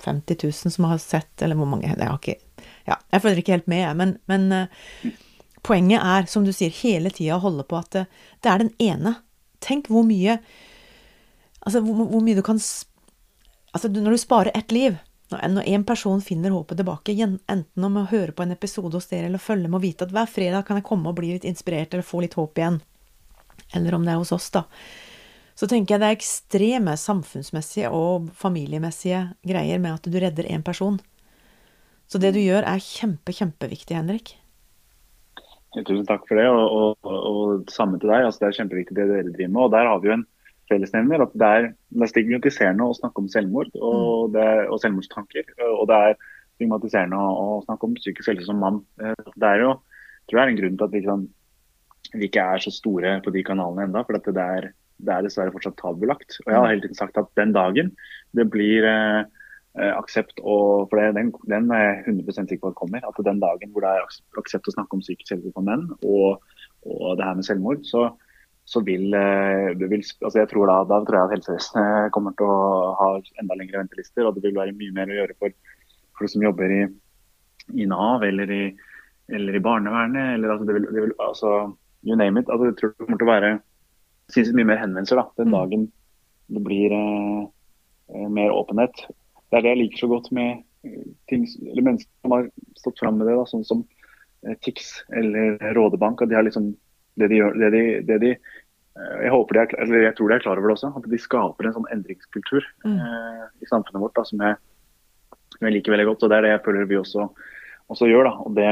50 0.06 0.38
000 0.46 0.72
som 0.78 0.88
har 0.88 1.02
sett, 1.04 1.42
eller 1.44 1.60
hvor 1.60 1.68
mange 1.68 1.90
Jeg 1.90 2.00
har 2.00 2.22
ikke 2.22 2.38
Ja, 2.90 3.00
jeg 3.14 3.24
følger 3.24 3.42
ikke 3.44 3.56
helt 3.58 3.72
med, 3.72 3.86
men, 4.00 4.18
men 4.28 4.50
uh, 4.52 5.14
poenget 5.64 6.04
er, 6.04 6.28
som 6.32 6.46
du 6.46 6.52
sier, 6.56 6.74
hele 6.84 7.12
tida 7.14 7.38
å 7.38 7.44
holde 7.46 7.66
på 7.68 7.80
at 7.80 7.92
det, 7.96 8.06
det, 8.44 8.52
er 8.52 8.64
den 8.66 8.74
ene. 8.84 9.18
Tenk 9.64 9.92
hvor 9.92 10.06
mye 10.08 10.40
Altså, 11.64 11.80
hvor, 11.80 12.10
hvor 12.12 12.20
mye 12.20 12.36
du 12.36 12.44
kan 12.44 12.58
Altså, 12.60 13.88
når 13.88 14.18
du 14.18 14.20
sparer 14.20 14.52
ett 14.58 14.74
liv 14.76 14.98
når 15.34 15.64
en 15.66 15.84
person 15.84 16.22
finner 16.22 16.54
håpet 16.54 16.78
tilbake, 16.78 17.16
enten 17.48 17.86
om 17.88 17.96
å 17.98 18.08
høre 18.10 18.36
på 18.36 18.44
en 18.44 18.54
episode 18.54 18.98
hos 18.98 19.08
dere 19.10 19.30
eller 19.30 19.42
følge 19.42 19.70
med 19.70 19.80
og 19.80 19.86
vite 19.86 20.06
at 20.06 20.14
hver 20.14 20.30
fredag 20.30 20.68
kan 20.68 20.78
jeg 20.78 20.86
komme 20.86 21.10
og 21.10 21.18
bli 21.18 21.32
litt 21.34 21.48
inspirert 21.48 21.94
eller 21.94 22.06
få 22.06 22.22
litt 22.24 22.38
håp 22.38 22.60
igjen, 22.60 22.82
eller 23.74 23.98
om 23.98 24.06
det 24.06 24.14
er 24.14 24.22
hos 24.22 24.34
oss, 24.36 24.52
da, 24.54 24.66
så 25.58 25.70
tenker 25.70 25.96
jeg 25.96 26.04
det 26.04 26.10
er 26.12 26.18
ekstreme 26.18 26.96
samfunnsmessige 27.00 27.90
og 27.94 28.30
familiemessige 28.38 29.24
greier 29.46 29.82
med 29.82 29.98
at 29.98 30.10
du 30.10 30.18
redder 30.22 30.50
én 30.50 30.66
person. 30.66 31.00
Så 32.12 32.22
det 32.22 32.34
du 32.36 32.42
gjør, 32.42 32.66
er 32.68 32.84
kjempe, 32.84 33.34
kjempeviktig, 33.34 33.98
Henrik. 33.98 34.36
Tusen 35.74 36.06
takk 36.06 36.28
for 36.30 36.38
det, 36.38 36.46
og, 36.54 37.00
og, 37.02 37.16
og 37.30 37.72
samme 37.74 37.98
til 37.98 38.12
deg. 38.12 38.28
Altså, 38.28 38.44
det 38.44 38.50
er 38.50 38.60
kjempeviktig 38.60 38.98
det 38.98 39.08
dere 39.10 39.32
driver 39.32 39.54
med. 39.56 39.62
og 39.64 39.72
Der 39.74 39.90
har 39.90 40.04
vi 40.04 40.12
jo 40.12 40.18
en 40.20 40.28
fellesnevner. 40.70 41.24
at 41.26 41.34
Det 41.34 41.50
er, 41.50 41.72
det 41.74 42.06
er 42.06 42.12
stigmatiserende 42.12 42.86
å 42.86 42.98
snakke 42.98 43.24
om 43.24 43.32
selvmord 43.32 43.72
og, 43.80 44.30
mm. 44.30 44.36
det, 44.36 44.50
og, 44.68 44.78
selvmordstanker. 44.84 45.50
Og 45.72 45.88
det 45.90 45.98
er 46.10 46.20
stigmatiserende 46.60 47.18
å, 47.18 47.58
snakke 47.66 47.90
om 47.90 47.98
psykisk 47.98 48.30
helse 48.32 48.46
som 48.50 48.62
mann. 48.62 48.84
Det 49.00 49.50
er 49.50 49.66
jo 49.66 49.74
tror 50.30 50.40
jeg 50.40 50.46
er 50.46 50.54
en 50.54 50.62
grunn 50.62 50.78
til 50.78 50.88
at 50.88 50.96
vi, 50.96 51.04
kan, 51.04 51.28
vi 52.14 52.30
ikke 52.30 52.48
er 52.56 52.64
så 52.64 52.74
store 52.74 53.18
på 53.24 53.34
de 53.36 53.44
kanalene 53.46 53.88
enda, 53.90 54.04
For 54.06 54.18
det 54.18 54.46
er, 54.46 54.70
det 55.04 55.16
er 55.16 55.26
dessverre 55.26 55.54
fortsatt 55.56 55.80
tabulagt. 55.82 56.40
Og 56.46 56.52
jeg 56.52 56.60
har 56.60 56.70
hele 56.72 56.86
tiden 56.86 57.00
sagt 57.00 57.20
at 57.20 57.32
den 57.40 57.56
dagen 57.56 57.94
det 58.38 58.48
blir 58.54 58.88
eh, 58.88 59.24
eh 59.24 59.42
aksept, 59.74 60.38
og, 60.46 60.90
for 60.90 61.00
det, 61.00 61.16
den, 61.18 61.32
den, 61.50 61.72
er 61.74 61.82
jeg 61.82 62.04
100 62.14 62.36
sikker 62.36 62.62
på 62.62 62.74
at 62.74 62.78
kommer, 62.78 63.06
at 63.08 63.22
den 63.26 63.40
dagen 63.42 63.72
hvor 63.74 63.82
det 63.82 63.90
er 63.90 64.04
aksept 64.38 64.70
å 64.70 64.74
snakke 64.76 64.94
om 64.94 65.02
psykisk 65.02 65.34
helse 65.34 65.54
for 65.56 65.66
menn 65.66 65.88
og, 66.06 66.44
og, 66.86 67.08
det 67.18 67.26
her 67.26 67.40
med 67.40 67.48
selvmord, 67.48 67.82
så, 67.90 68.04
så 68.70 68.84
vil, 68.86 69.08
eh, 69.18 69.74
vil 69.82 70.04
altså 70.04 70.44
jeg 70.44 70.52
tror 70.52 70.70
da, 70.70 70.78
da, 70.92 71.00
tror 71.02 71.18
jeg 71.18 71.26
at 71.26 71.36
helsevesenet 71.38 72.14
kommer 72.14 72.36
til 72.38 72.54
å 72.54 72.94
ha 73.00 73.10
enda 73.42 73.58
lengre 73.58 73.82
ventelister, 73.82 74.28
og 74.28 74.38
det 74.38 74.46
vil 74.46 74.60
være 74.60 74.76
mye 74.78 74.94
mer 74.94 75.10
å 75.10 75.18
gjøre 75.22 75.40
for 75.42 75.58
folk 76.20 76.36
som 76.36 76.46
jobber 76.46 76.76
i, 76.78 76.82
i 77.74 77.90
Nav 77.90 78.28
eller 78.30 78.54
i, 78.54 78.64
eller 79.34 79.58
i 79.58 79.64
barnevernet. 79.64 80.36
eller 80.36 80.54
altså, 80.54 80.70
det 80.70 80.78
vil, 80.78 80.88
det 80.94 81.08
vil, 81.08 81.18
altså, 81.18 81.56
you 82.04 82.16
name 82.20 82.40
it. 82.40 82.50
altså 82.50 82.70
Jeg 82.70 82.78
tror 82.78 82.94
det 82.94 83.08
kommer 83.08 83.22
til 83.24 83.30
å 83.30 83.34
være 83.34 83.52
sinnssykt 84.32 84.58
mye 84.58 84.70
mer 84.70 84.82
henvendelser 84.84 85.20
da, 85.20 85.28
den 85.42 85.50
mm. 85.50 85.58
dagen 85.58 85.92
det 86.54 86.62
blir 86.64 86.94
eh, 86.94 87.44
eh, 88.14 88.30
mer 88.30 88.54
åpenhet. 88.54 89.06
Det 89.54 89.60
er 89.60 89.66
det 89.68 89.74
jeg 89.76 89.82
liker 89.84 90.02
så 90.02 90.10
godt 90.10 90.32
med 90.34 90.64
eh, 90.88 91.04
ting, 91.30 91.46
eller 91.70 91.86
mennesker 91.86 92.26
som 92.26 92.34
har 92.34 92.48
stått 92.80 93.02
fram 93.04 93.20
med 93.20 93.30
det, 93.30 93.36
da, 93.38 93.46
sånn 93.50 93.68
som 93.68 93.84
eh, 94.48 94.58
TIX 94.66 94.90
eller 95.14 95.60
Rådebank. 95.78 96.24
at 96.26 96.32
de 96.32 96.40
har 96.40 96.48
liksom 96.48 96.72
det 97.22 97.30
de 97.30 97.38
gjør, 97.38 97.58
det 97.62 97.70
de, 97.74 97.84
det 98.08 98.20
de 98.24 98.32
eh, 98.34 99.18
jeg, 99.26 99.34
håper 99.34 99.58
de 99.58 99.62
er, 99.62 99.76
eller 99.86 100.06
jeg 100.08 100.16
tror 100.18 100.32
de 100.32 100.38
er 100.38 100.46
klar 100.46 100.62
over 100.62 100.72
det 100.72 100.78
også, 100.78 100.94
at 100.98 101.10
de 101.12 101.20
skaper 101.22 101.70
en 101.70 101.76
sånn 101.76 101.92
endringskultur 101.94 102.66
mm. 102.86 102.96
eh, 102.98 103.44
i 103.62 103.70
samfunnet 103.70 104.02
vårt 104.02 104.18
da, 104.18 104.26
som, 104.26 104.42
jeg, 104.42 104.58
som, 105.54 105.68
jeg, 105.68 105.76
liker 105.78 105.94
veldig 105.94 106.08
godt. 106.10 106.26
og 106.26 106.34
Det 106.34 106.40
er 106.40 106.48
det 106.48 106.56
jeg 106.56 106.64
føler 106.66 106.90
vi 106.90 107.00
også, 107.02 107.28
også 107.94 108.10
gjør. 108.10 108.32
da, 108.32 108.34
og 108.42 108.58
Det 108.58 108.72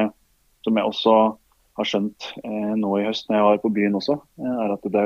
som 0.65 0.77
jeg 0.81 0.93
også 0.93 1.17
har 1.79 1.87
skjønt 1.87 2.31
eh, 2.41 2.73
nå 2.81 2.95
i 2.97 3.05
høst 3.05 3.29
når 3.29 3.37
jeg 3.37 3.49
var 3.49 3.61
på 3.61 3.75
byen 3.77 4.01
også, 4.01 4.17
er 4.41 4.73
at 4.73 4.89
det, 4.97 5.05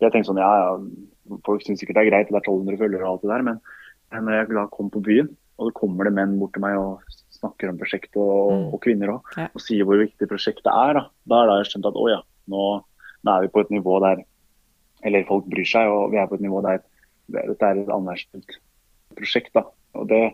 jeg 0.00 0.26
sånn, 0.26 0.42
ja, 0.42 0.50
ja, 0.64 0.74
Folk 1.46 1.62
syns 1.62 1.78
sikkert 1.78 2.00
det 2.00 2.02
er 2.02 2.08
greit, 2.08 2.30
det 2.32 2.34
er 2.34 2.42
1200 2.42 2.78
følgere 2.80 3.04
og 3.06 3.12
alt 3.12 3.22
det 3.22 3.30
der, 3.30 3.42
men 3.46 3.58
når 4.18 4.36
jeg 4.36 4.52
da 4.56 4.66
kom 4.72 4.90
på 4.92 5.02
byen, 5.06 5.30
og 5.60 5.68
så 5.68 5.76
kommer 5.76 6.08
det 6.08 6.14
menn 6.16 6.38
bort 6.40 6.54
til 6.56 6.64
meg 6.64 6.78
og 6.80 7.04
snakker 7.36 7.70
om 7.70 7.78
prosjektet, 7.80 8.18
og, 8.20 8.52
mm. 8.52 8.66
og 8.74 8.82
kvinner 8.84 9.14
òg, 9.14 9.32
ja. 9.38 9.48
og 9.54 9.62
sier 9.64 9.86
hvor 9.88 10.00
viktig 10.00 10.28
prosjektet 10.28 10.70
er, 10.72 10.98
da, 10.98 11.04
da 11.30 11.40
er 11.40 11.50
det 11.50 11.58
jeg 11.60 11.70
skjønt 11.72 11.90
at 11.90 11.98
å 12.00 12.06
ja, 12.10 12.20
nå, 12.52 12.64
nå, 13.22 13.32
er 13.34 13.46
vi 13.46 13.52
på 13.54 13.64
et 13.64 13.72
nivå 13.74 14.00
der 14.04 14.26
Eller 15.06 15.24
folk 15.24 15.46
bryr 15.48 15.64
seg, 15.64 15.88
og 15.88 16.10
vi 16.12 16.18
er 16.20 16.26
på 16.28 16.36
et 16.36 16.44
nivå 16.44 16.60
der 16.66 16.82
dette 17.30 17.66
er 17.66 17.78
et 17.80 17.92
anerkjent 17.94 18.56
prosjekt. 19.16 19.52
da, 19.54 19.62
og 19.96 20.08
Det 20.10 20.24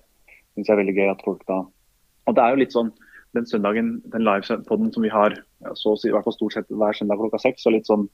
syns 0.54 0.66
jeg 0.66 0.74
er 0.74 0.80
veldig 0.80 0.96
gøy 0.96 1.10
at 1.12 1.24
folk 1.24 1.44
da 1.46 1.60
Og 2.26 2.34
det 2.34 2.42
er 2.42 2.54
jo 2.54 2.62
litt 2.62 2.74
sånn 2.74 2.90
den 3.36 3.46
søndagen, 3.46 4.00
den 4.12 4.24
livepoden 4.24 4.92
som 4.94 5.04
vi 5.04 5.12
har 5.12 5.36
så 5.76 5.92
å 5.92 5.98
si, 6.00 6.08
i 6.08 6.14
hvert 6.14 6.24
fall 6.24 6.34
stort 6.34 6.56
sett 6.56 6.70
hver 6.72 6.96
søndag 6.96 7.20
klokka 7.20 7.40
seks, 7.42 7.66
og 7.68 7.74
litt 7.76 7.88
sånn 7.88 8.06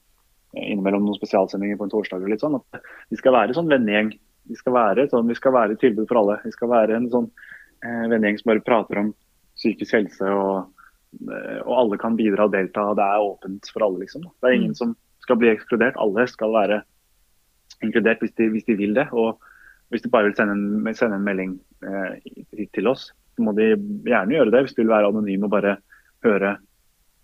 innimellom 0.59 1.05
noen 1.05 1.17
spesialsendinger 1.17 1.79
på 1.79 1.87
en 1.87 1.93
torsdag. 1.93 2.23
og 2.23 2.33
litt 2.33 2.43
sånn, 2.43 2.59
at 2.59 2.81
Vi 3.09 3.17
skal 3.17 3.33
være 3.33 3.55
sånn 3.55 3.71
vennegjeng. 3.71 4.11
Vi 4.49 4.57
skal 4.59 4.75
være 4.75 5.07
sånn, 5.11 5.29
vi 5.29 5.37
skal 5.37 5.55
være 5.55 5.75
et 5.75 5.81
tilbud 5.83 6.07
for 6.09 6.21
alle. 6.21 6.39
Vi 6.43 6.53
skal 6.55 6.71
være 6.71 6.97
en 6.97 7.09
sånn 7.11 7.29
eh, 7.29 8.05
vennegjeng 8.11 8.39
som 8.41 8.51
bare 8.51 8.65
prater 8.65 9.01
om 9.01 9.11
psykisk 9.59 9.95
helse, 9.95 10.27
og, 10.27 10.85
eh, 11.21 11.59
og, 11.61 11.73
alle 11.79 11.99
kan 12.01 12.17
bidra 12.19 12.47
og 12.47 12.55
delta. 12.55 12.89
og 12.91 12.99
Det 12.99 13.07
er 13.07 13.27
åpent 13.29 13.71
for 13.73 13.87
alle. 13.87 14.03
liksom. 14.03 14.27
Det 14.27 14.49
er 14.49 14.57
ingen 14.57 14.75
mm. 14.75 14.79
som 14.81 14.95
skal 15.23 15.39
bli 15.39 15.51
ekskludert. 15.53 15.99
Alle 16.01 16.27
skal 16.31 16.55
være 16.55 16.83
inkludert 17.83 18.23
hvis 18.23 18.35
de, 18.39 18.49
hvis 18.53 18.67
de 18.69 18.77
vil 18.79 18.95
det. 18.99 19.07
og 19.11 19.39
Hvis 19.93 20.05
de 20.05 20.11
bare 20.11 20.29
vil 20.29 20.37
sende 20.37 20.57
en, 20.57 20.95
sende 20.97 21.19
en 21.19 21.27
melding 21.27 21.57
eh, 21.85 22.67
til 22.75 22.91
oss, 22.91 23.11
så 23.33 23.45
må 23.45 23.55
de 23.57 23.73
gjerne 24.05 24.35
gjøre 24.35 24.51
det. 24.53 24.65
Hvis 24.67 24.77
de 24.77 24.83
vil 24.83 24.95
være 24.95 25.13
anonyme 25.13 25.47
og 25.47 25.55
bare 25.55 25.77
høre 26.25 26.57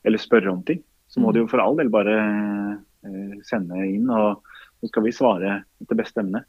eller 0.07 0.21
spørre 0.21 0.51
om 0.51 0.63
ting, 0.63 0.79
så 1.11 1.19
må 1.19 1.33
de 1.33 1.41
jo 1.41 1.49
for 1.51 1.59
all 1.59 1.75
del 1.75 1.89
bare 1.91 2.15
Eh, 2.99 3.35
sende 3.47 3.79
inn, 3.87 4.09
og 4.11 4.43
så 4.81 4.89
skal 4.89 5.05
vi 5.05 5.15
svare 5.15 5.53
etter 5.79 5.97
beste 5.99 6.19
emne. 6.19 6.43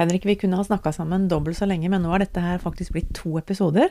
Henrik, 0.00 0.24
vi 0.24 0.36
kunne 0.40 0.56
ha 0.56 0.64
snakka 0.64 0.94
sammen 0.96 1.26
dobbelt 1.28 1.58
så 1.58 1.66
lenge, 1.68 1.90
men 1.92 2.00
nå 2.00 2.08
har 2.08 2.22
dette 2.22 2.40
her 2.40 2.60
faktisk 2.62 2.94
blitt 2.94 3.10
to 3.18 3.34
episoder. 3.36 3.90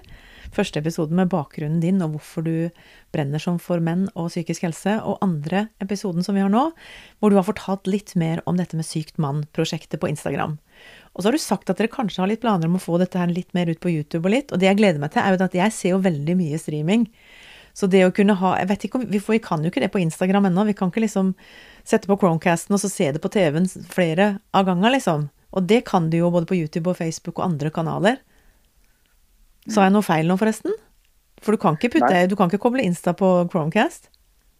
Første 0.55 0.81
episoden 0.81 1.19
med 1.19 1.29
bakgrunnen 1.29 1.77
din 1.83 2.01
og 2.01 2.15
hvorfor 2.15 2.47
du 2.47 2.53
brenner 3.13 3.41
som 3.43 3.59
for 3.61 3.83
menn 3.83 4.07
og 4.15 4.31
psykisk 4.31 4.65
helse, 4.65 4.95
og 5.05 5.21
andre 5.21 5.67
episoden 5.85 6.25
som 6.25 6.33
vi 6.33 6.41
har 6.41 6.49
nå, 6.49 6.63
hvor 7.21 7.29
du 7.29 7.37
har 7.37 7.45
fortalt 7.45 7.85
litt 7.85 8.15
mer 8.17 8.41
om 8.49 8.57
dette 8.57 8.79
med 8.79 8.87
Sykt 8.89 9.21
mann-prosjektet 9.21 10.01
på 10.01 10.09
Instagram. 10.09 10.57
Og 11.13 11.21
så 11.21 11.29
har 11.29 11.37
du 11.37 11.43
sagt 11.43 11.69
at 11.69 11.77
dere 11.77 11.93
kanskje 11.93 12.23
har 12.23 12.31
litt 12.31 12.41
planer 12.41 12.65
om 12.65 12.79
å 12.79 12.81
få 12.81 12.97
dette 12.97 13.21
her 13.21 13.29
litt 13.29 13.53
mer 13.53 13.69
ut 13.69 13.81
på 13.83 13.93
YouTube 13.93 14.25
og 14.25 14.33
litt, 14.33 14.49
og 14.49 14.57
det 14.57 14.71
jeg 14.71 14.81
gleder 14.81 15.03
meg 15.03 15.13
til, 15.13 15.21
er 15.21 15.37
jo 15.37 15.45
at 15.45 15.61
jeg 15.61 15.77
ser 15.77 15.93
jo 15.93 16.03
veldig 16.09 16.39
mye 16.41 16.61
streaming. 16.61 17.05
Så 17.77 17.87
det 17.87 18.01
å 18.01 18.11
kunne 18.11 18.33
ha 18.41 18.55
Jeg 18.57 18.67
vet 18.71 18.85
ikke 18.87 18.97
om 18.97 19.03
vi, 19.07 19.19
får, 19.21 19.37
vi 19.37 19.45
kan 19.45 19.61
jo 19.61 19.69
ikke 19.69 19.83
det 19.83 19.91
på 19.93 20.01
Instagram 20.01 20.49
ennå. 20.49 20.65
Vi 20.67 20.73
kan 20.75 20.89
ikke 20.89 21.03
liksom 21.05 21.35
sette 21.87 22.09
på 22.09 22.17
Chromecasten 22.19 22.75
og 22.75 22.81
så 22.81 22.89
se 22.89 23.11
det 23.13 23.21
på 23.21 23.29
TV-en 23.29 23.69
flere 23.69 24.39
av 24.57 24.65
gangen, 24.67 24.89
liksom. 24.91 25.29
Og 25.55 25.65
det 25.69 25.83
kan 25.89 26.09
du 26.11 26.19
jo 26.19 26.29
både 26.33 26.49
på 26.49 26.57
YouTube 26.57 26.91
og 26.91 26.99
Facebook 26.99 27.39
og 27.39 27.47
andre 27.47 27.71
kanaler. 27.73 28.21
Sa 29.69 29.85
jeg 29.85 29.93
noe 29.95 30.05
feil 30.05 30.29
nå, 30.29 30.37
forresten? 30.39 30.75
For 31.43 31.55
du 31.55 31.61
kan 31.61 31.77
ikke 31.77 31.93
putte. 31.97 32.23
Du 32.29 32.35
kan 32.37 32.51
ikke 32.51 32.61
koble 32.61 32.85
Insta 32.85 33.15
på 33.17 33.27
Chromecast? 33.51 34.09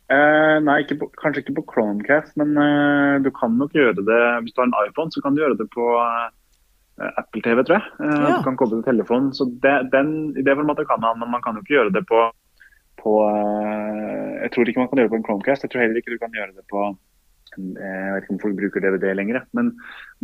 Eh, 0.10 0.58
nei, 0.66 0.80
ikke 0.84 0.98
på, 1.04 1.12
kanskje 1.22 1.44
ikke 1.44 1.60
på 1.60 1.68
Chromecast, 1.70 2.34
men 2.42 2.56
eh, 2.58 3.20
du 3.22 3.30
kan 3.36 3.54
nok 3.60 3.76
gjøre 3.78 4.02
det 4.02 4.22
Hvis 4.42 4.56
du 4.56 4.64
har 4.64 4.70
en 4.72 4.78
iPhone, 4.88 5.14
så 5.14 5.22
kan 5.22 5.36
du 5.36 5.44
gjøre 5.44 5.60
det 5.60 5.68
på 5.76 5.86
eh, 6.02 7.12
Apple 7.22 7.44
TV, 7.46 7.62
tror 7.62 7.78
jeg. 7.78 7.92
Ja. 8.02 8.40
Du 8.40 8.48
kan 8.48 8.58
koble 8.58 8.80
til 8.80 8.88
telefonen. 8.90 9.30
Så 9.38 9.46
det, 9.64 9.76
den, 9.94 10.32
I 10.34 10.46
det 10.46 10.58
formatet 10.58 10.90
kan 10.90 11.02
man, 11.04 11.20
men 11.22 11.30
man 11.36 11.46
kan 11.46 11.58
jo 11.58 11.66
ikke 11.66 11.78
gjøre 11.78 11.96
det 12.00 12.06
på 12.10 12.30
på 13.00 13.14
uh, 13.24 14.32
Jeg 14.44 14.52
tror 14.52 14.68
ikke 14.68 14.82
man 14.82 14.90
kan 14.92 15.00
gjøre 15.00 15.08
det 15.08 15.14
på 15.14 15.20
en 15.20 15.28
Chromecast. 15.28 15.64
Jeg 15.64 15.72
tror 15.72 15.84
heller 15.86 16.02
ikke 16.02 16.16
du 16.16 16.22
kan 16.22 16.34
gjøre 16.36 16.52
det 16.58 16.66
på 16.72 16.82
jeg 17.58 18.14
vet 18.14 18.26
ikke 18.26 18.36
om 18.36 18.42
folk 18.44 18.58
bruker 18.60 18.84
DVD 18.84 19.14
lenger, 19.18 19.42
men, 19.58 19.72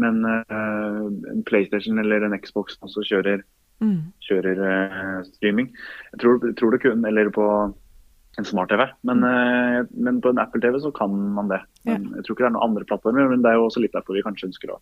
men 0.01 0.21
uh, 0.25 1.07
en 1.31 1.45
PlayStation 1.47 1.99
eller 2.01 2.25
en 2.25 2.38
Xbox 2.39 2.77
også 2.85 3.05
kjører, 3.09 3.41
mm. 3.83 3.97
kjører 4.27 4.61
uh, 4.61 5.23
streaming. 5.31 5.71
Jeg 6.13 6.21
tror, 6.23 6.45
tror, 6.59 6.75
det 6.75 6.83
kun, 6.85 7.05
eller 7.07 7.31
på 7.33 7.47
en 8.35 8.47
smart-TV, 8.47 8.85
men, 9.07 9.25
uh, 9.25 9.81
men, 9.95 10.21
på 10.21 10.33
en 10.33 10.43
Apple-TV 10.43 10.79
så 10.83 10.93
kan 10.95 11.15
man 11.38 11.51
det. 11.51 11.63
Men. 11.88 12.11
Jeg 12.17 12.25
tror 12.27 12.35
ikke 12.38 12.45
det 12.45 12.51
er 12.51 12.55
noen 12.57 12.69
andre 12.69 12.88
plattformer, 12.91 13.29
men 13.31 13.43
det 13.43 13.51
er 13.51 13.59
jo 13.59 13.67
også 13.69 13.83
litt 13.83 13.95
derfor 13.95 14.17
vi 14.17 14.25
kanskje 14.25 14.51
ønsker 14.51 14.75
å 14.75 14.81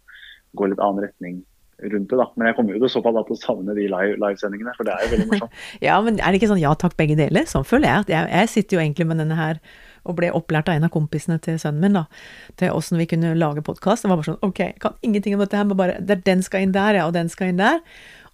gå 0.58 0.69
litt 0.69 0.84
annen 0.84 1.06
retning 1.08 1.41
rundt 1.82 2.10
det. 2.10 2.17
da. 2.19 2.27
Men 2.38 2.49
jeg 2.49 2.58
kommer 2.58 2.75
jo 2.75 2.86
i 2.86 2.91
så 2.91 3.01
fall 3.03 3.17
til 3.27 3.36
å 3.36 3.39
savne 3.39 3.75
de 3.77 3.88
livesendingene, 3.89 4.71
live 4.71 4.77
for 4.77 4.88
det 4.88 4.93
er 4.95 5.06
jo 5.06 5.13
veldig 5.15 5.29
morsomt. 5.32 5.58
ja, 5.88 5.97
men 6.06 6.19
er 6.19 6.32
det 6.32 6.41
ikke 6.41 6.51
sånn 6.53 6.62
ja 6.62 6.73
takk, 6.79 6.95
begge 6.99 7.17
deler? 7.19 7.47
Sånn 7.49 7.67
føler 7.67 7.89
jeg. 7.89 8.13
Jeg, 8.13 8.29
jeg 8.34 8.51
sitter 8.53 8.77
jo 8.77 8.84
egentlig 8.86 9.10
med 9.10 9.21
denne 9.23 9.39
her 9.39 9.62
og 10.03 10.17
ble 10.17 10.31
opplært 10.35 10.69
av 10.69 10.77
en 10.77 10.87
av 10.87 10.93
kompisene 10.93 11.39
til 11.43 11.59
sønnen 11.61 11.83
min 11.83 11.99
da, 12.01 12.07
til 12.59 12.75
åssen 12.75 12.99
vi 12.99 13.07
kunne 13.09 13.35
lage 13.37 13.63
podkast. 13.65 14.03
Det 14.03 14.11
var 14.11 14.19
bare 14.19 14.31
sånn 14.31 14.43
ok, 14.43 14.59
jeg 14.65 14.81
kan 14.83 14.97
ingenting 15.01 15.37
om 15.37 15.45
dette 15.45 15.59
her, 15.59 15.69
men 15.69 15.79
bare 15.79 15.99
den 16.01 16.43
skal 16.45 16.65
inn 16.65 16.75
der, 16.75 16.99
ja, 16.99 17.07
og 17.07 17.15
den 17.15 17.31
skal 17.31 17.53
inn 17.53 17.61
der. 17.61 17.79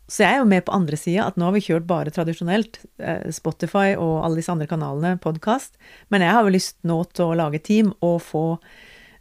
Så 0.10 0.23
jeg 0.23 0.39
er 0.39 0.41
jo 0.41 0.49
med 0.49 0.65
på 0.65 0.73
andre 0.73 0.97
sida, 0.97 1.27
at 1.29 1.38
nå 1.38 1.45
har 1.45 1.53
vi 1.53 1.62
kjørt 1.62 1.86
bare 1.89 2.13
tradisjonelt, 2.13 2.82
eh, 2.97 3.27
Spotify 3.34 3.93
og 3.93 4.23
alle 4.25 4.39
disse 4.39 4.49
andre 4.49 4.65
kanalene, 4.69 5.19
podkast. 5.21 5.77
Men 6.10 6.25
jeg 6.25 6.34
har 6.34 6.47
jo 6.47 6.55
lyst 6.55 6.79
nå 6.82 7.03
til 7.13 7.29
å 7.29 7.38
lage 7.38 7.62
team 7.62 7.93
og 8.01 8.17
få 8.25 8.45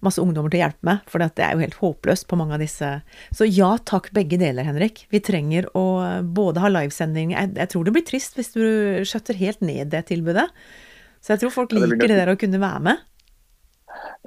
masse 0.05 0.23
ungdommer 0.23 0.53
til 0.53 0.61
å 0.61 0.65
hjelpe 0.65 0.87
meg, 0.87 1.05
for 1.11 1.21
det 1.21 1.43
er 1.43 1.55
jo 1.55 1.63
helt 1.65 1.79
håpløst 1.83 2.29
på 2.31 2.39
mange 2.39 2.57
av 2.57 2.63
disse. 2.63 2.89
Så 3.35 3.49
ja 3.51 3.75
takk, 3.91 4.13
begge 4.17 4.39
deler, 4.41 4.65
Henrik. 4.65 5.05
Vi 5.13 5.21
trenger 5.21 5.69
å 5.77 5.87
både 6.23 6.63
ha 6.63 6.71
livesending 6.71 7.35
jeg, 7.35 7.55
jeg 7.59 7.73
tror 7.73 7.85
det 7.85 7.97
blir 7.97 8.07
trist 8.07 8.39
hvis 8.39 8.55
du 8.55 8.63
skjøtter 9.09 9.39
helt 9.41 9.65
ned 9.65 9.91
det 9.93 10.07
tilbudet. 10.13 10.47
Så 11.21 11.35
jeg 11.35 11.43
tror 11.43 11.55
folk 11.55 11.75
liker 11.77 12.01
det, 12.01 12.11
det 12.13 12.19
der 12.21 12.33
å 12.33 12.39
kunne 12.41 12.61
være 12.63 12.83
med. 12.89 13.05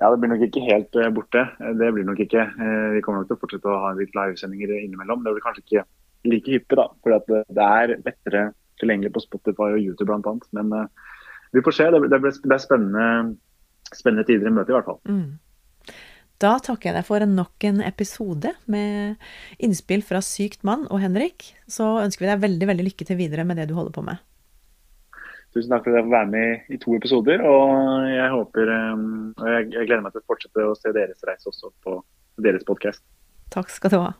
Ja, 0.01 0.09
det 0.09 0.17
blir 0.21 0.31
nok 0.31 0.43
ikke 0.47 0.63
helt 0.65 0.97
uh, 0.97 1.09
borte. 1.13 1.45
Det 1.79 1.91
blir 1.95 2.07
nok 2.07 2.19
ikke. 2.23 2.47
Uh, 2.57 2.89
vi 2.95 3.03
kommer 3.05 3.21
nok 3.21 3.31
til 3.31 3.37
å 3.37 3.41
fortsette 3.43 3.69
å 3.69 3.81
ha 3.85 3.93
litt 3.97 4.15
livesendinger 4.17 4.73
innimellom. 4.79 5.23
Det 5.25 5.35
blir 5.35 5.45
kanskje 5.45 5.63
ikke 5.65 5.85
like 6.31 6.55
hyppig, 6.55 6.79
da. 6.79 6.87
For 7.03 7.13
det, 7.15 7.43
det 7.53 7.67
er 7.67 7.95
lettere 8.01 8.49
tilgjengelig 8.81 9.13
på 9.15 9.23
Spotify 9.27 9.69
og 9.75 9.83
YouTube 9.83 10.09
bl.a. 10.09 10.35
Men 10.57 10.89
vi 11.51 11.63
får 11.63 11.77
se. 11.77 11.87
Det, 11.93 12.01
det, 12.09 12.19
blir, 12.23 12.35
det 12.43 12.57
er 12.57 12.63
spennende, 12.63 13.07
spennende, 13.91 14.25
tider 14.27 14.49
i 14.49 14.53
møte, 14.55 14.73
i 14.73 14.77
hvert 14.77 14.89
fall. 14.89 15.01
Mm. 15.05 15.95
Da 16.41 16.55
takker 16.63 16.89
jeg 16.89 16.97
deg 16.97 17.05
for 17.05 17.25
nok 17.29 17.65
en 17.69 17.83
episode 17.85 18.55
med 18.71 19.21
innspill 19.61 20.01
fra 20.05 20.23
Sykt 20.25 20.65
mann 20.65 20.87
og 20.89 21.03
Henrik. 21.03 21.51
Så 21.69 21.99
ønsker 22.01 22.25
vi 22.25 22.31
deg 22.31 22.41
veldig 22.41 22.69
veldig 22.71 22.87
lykke 22.87 23.07
til 23.07 23.19
videre 23.19 23.45
med 23.45 23.61
det 23.61 23.69
du 23.69 23.75
holder 23.77 23.93
på 23.93 24.05
med. 24.07 24.23
Tusen 25.51 25.73
takk 25.73 25.83
for 25.83 25.91
at 25.91 25.99
jeg 25.99 26.07
får 26.07 26.13
være 26.15 26.31
med 26.31 26.71
i 26.71 26.79
to 26.79 26.95
episoder. 26.95 27.43
Og 27.43 28.07
jeg 28.07 28.29
håper 28.31 28.71
um, 28.95 29.07
og 29.35 29.47
jeg, 29.51 29.67
jeg 29.75 29.89
gleder 29.89 30.05
meg 30.05 30.15
til 30.15 30.23
å 30.23 30.29
fortsette 30.31 30.67
å 30.67 30.75
se 30.79 30.93
deres 30.95 31.25
reise 31.27 31.51
også 31.51 31.73
på 31.83 31.97
deres 32.41 32.63
podkast. 32.67 33.03
Takk 33.51 33.71
skal 33.73 33.91
du 33.91 33.99
ha. 33.99 34.11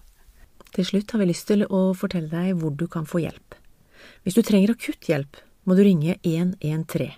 Til 0.76 0.88
slutt 0.88 1.12
har 1.12 1.22
vi 1.22 1.30
lyst 1.32 1.48
til 1.48 1.64
å 1.68 1.92
fortelle 1.98 2.32
deg 2.32 2.60
hvor 2.60 2.76
du 2.76 2.86
kan 2.92 3.08
få 3.08 3.24
hjelp. 3.24 3.56
Hvis 4.26 4.36
du 4.38 4.44
trenger 4.46 4.74
akutt 4.76 5.08
hjelp, 5.08 5.40
må 5.64 5.76
du 5.78 5.84
ringe 5.86 6.18
113. 6.24 7.16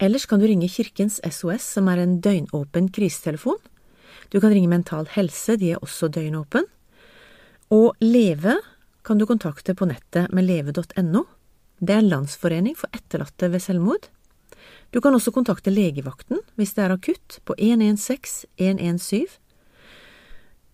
Ellers 0.00 0.24
kan 0.24 0.40
du 0.40 0.46
ringe 0.48 0.70
Kirkens 0.70 1.18
SOS, 1.20 1.66
som 1.76 1.90
er 1.92 2.00
en 2.00 2.20
døgnåpen 2.24 2.88
krisetelefon. 2.94 3.58
Du 4.32 4.38
kan 4.40 4.54
ringe 4.54 4.70
Mental 4.70 5.08
Helse, 5.12 5.58
de 5.60 5.74
er 5.74 5.82
også 5.84 6.08
døgnåpen. 6.08 6.64
Og 7.74 7.98
Leve 8.00 8.56
kan 9.04 9.20
du 9.20 9.26
kontakte 9.28 9.74
på 9.76 9.88
nettet 9.90 10.32
med 10.32 10.46
leve.no. 10.48 11.26
Det 11.80 11.94
er 11.94 12.02
en 12.02 12.12
landsforening 12.12 12.76
for 12.76 12.92
etterlatte 12.96 13.48
ved 13.52 13.62
selvmord. 13.64 14.10
Du 14.92 15.00
kan 15.00 15.14
også 15.16 15.32
kontakte 15.32 15.72
legevakten 15.72 16.42
hvis 16.58 16.74
det 16.76 16.84
er 16.84 16.94
akutt, 16.94 17.38
på 17.48 17.56
116 17.56 18.50
117. 18.58 19.38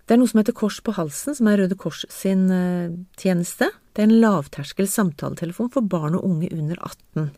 Det 0.06 0.14
er 0.14 0.20
noe 0.20 0.30
som 0.30 0.38
heter 0.38 0.54
Kors 0.54 0.78
på 0.86 0.94
halsen, 0.94 1.34
som 1.34 1.48
er 1.50 1.58
Røde 1.58 1.74
Kors 1.78 2.04
sin 2.14 2.46
uh, 2.46 2.94
tjeneste. 3.18 3.72
Det 3.90 4.04
er 4.04 4.06
en 4.06 4.20
lavterskel 4.22 4.86
samtaletelefon 4.86 5.72
for 5.74 5.82
barn 5.82 6.14
og 6.14 6.26
unge 6.28 6.50
under 6.54 6.78
18. 6.78 7.32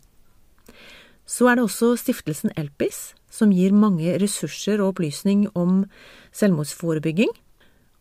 Så 1.29 1.49
er 1.49 1.57
det 1.57 1.65
også 1.65 1.95
stiftelsen 1.97 2.53
Elpis, 2.57 3.15
som 3.29 3.53
gir 3.53 3.73
mange 3.73 4.15
ressurser 4.21 4.81
og 4.81 4.93
opplysning 4.93 5.47
om 5.57 5.83
selvmordsforebygging, 6.33 7.33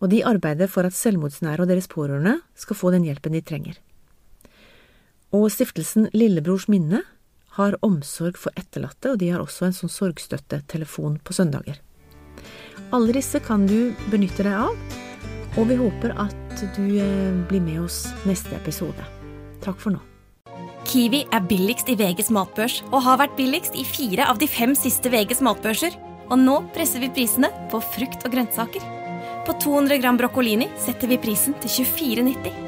og 0.04 0.12
de 0.12 0.24
arbeider 0.28 0.68
for 0.70 0.85
at 0.85 0.96
selvmordsnære 0.96 1.64
og 1.64 1.72
deres 1.72 1.88
pårørende 1.88 2.38
skal 2.57 2.76
få 2.76 2.92
den 2.92 3.09
hjelpen 3.09 3.37
de 3.37 3.44
trenger. 3.44 3.81
Og 5.35 5.51
stiftelsen 5.53 6.09
Lillebrors 6.17 6.69
minne 6.73 7.03
har 7.59 7.77
omsorg 7.85 8.38
for 8.41 8.55
etterlatte, 8.57 9.12
og 9.12 9.21
de 9.21 9.33
har 9.33 9.43
også 9.43 9.69
en 9.69 9.77
sånn 9.77 9.93
sorgstøttetelefon 9.93 11.19
på 11.25 11.37
søndager. 11.37 11.81
Alle 12.95 13.12
disse 13.12 13.41
kan 13.45 13.67
du 13.69 13.93
benytte 14.12 14.47
deg 14.47 14.55
av, 14.57 14.99
og 15.59 15.67
vi 15.69 15.77
håper 15.77 16.14
at 16.23 16.62
du 16.77 16.85
eh, 17.03 17.35
blir 17.51 17.61
med 17.64 17.83
oss 17.85 18.07
neste 18.29 18.55
episode. 18.57 19.05
Takk 19.64 19.81
for 19.83 19.97
nå. 19.97 20.01
Kiwi 20.88 21.25
er 21.35 21.45
billigst 21.45 21.91
i 21.93 21.97
VGs 21.99 22.31
matbørs 22.33 22.79
og 22.88 23.03
har 23.05 23.19
vært 23.21 23.35
billigst 23.37 23.75
i 23.77 23.85
fire 23.85 24.25
av 24.31 24.38
de 24.41 24.49
fem 24.49 24.73
siste 24.79 25.11
VGs 25.12 25.43
matbørser. 25.45 25.99
Og 26.29 26.41
nå 26.41 26.59
presser 26.77 27.01
vi 27.01 27.11
prisene 27.12 27.51
på 27.73 27.81
frukt 27.97 28.25
og 28.25 28.33
grønnsaker. 28.33 28.85
På 29.49 29.57
200 29.64 30.01
gram 30.01 30.21
broccolini 30.21 30.69
setter 30.81 31.09
vi 31.09 31.21
prisen 31.21 31.57
til 31.61 31.88
24,90. 31.88 32.67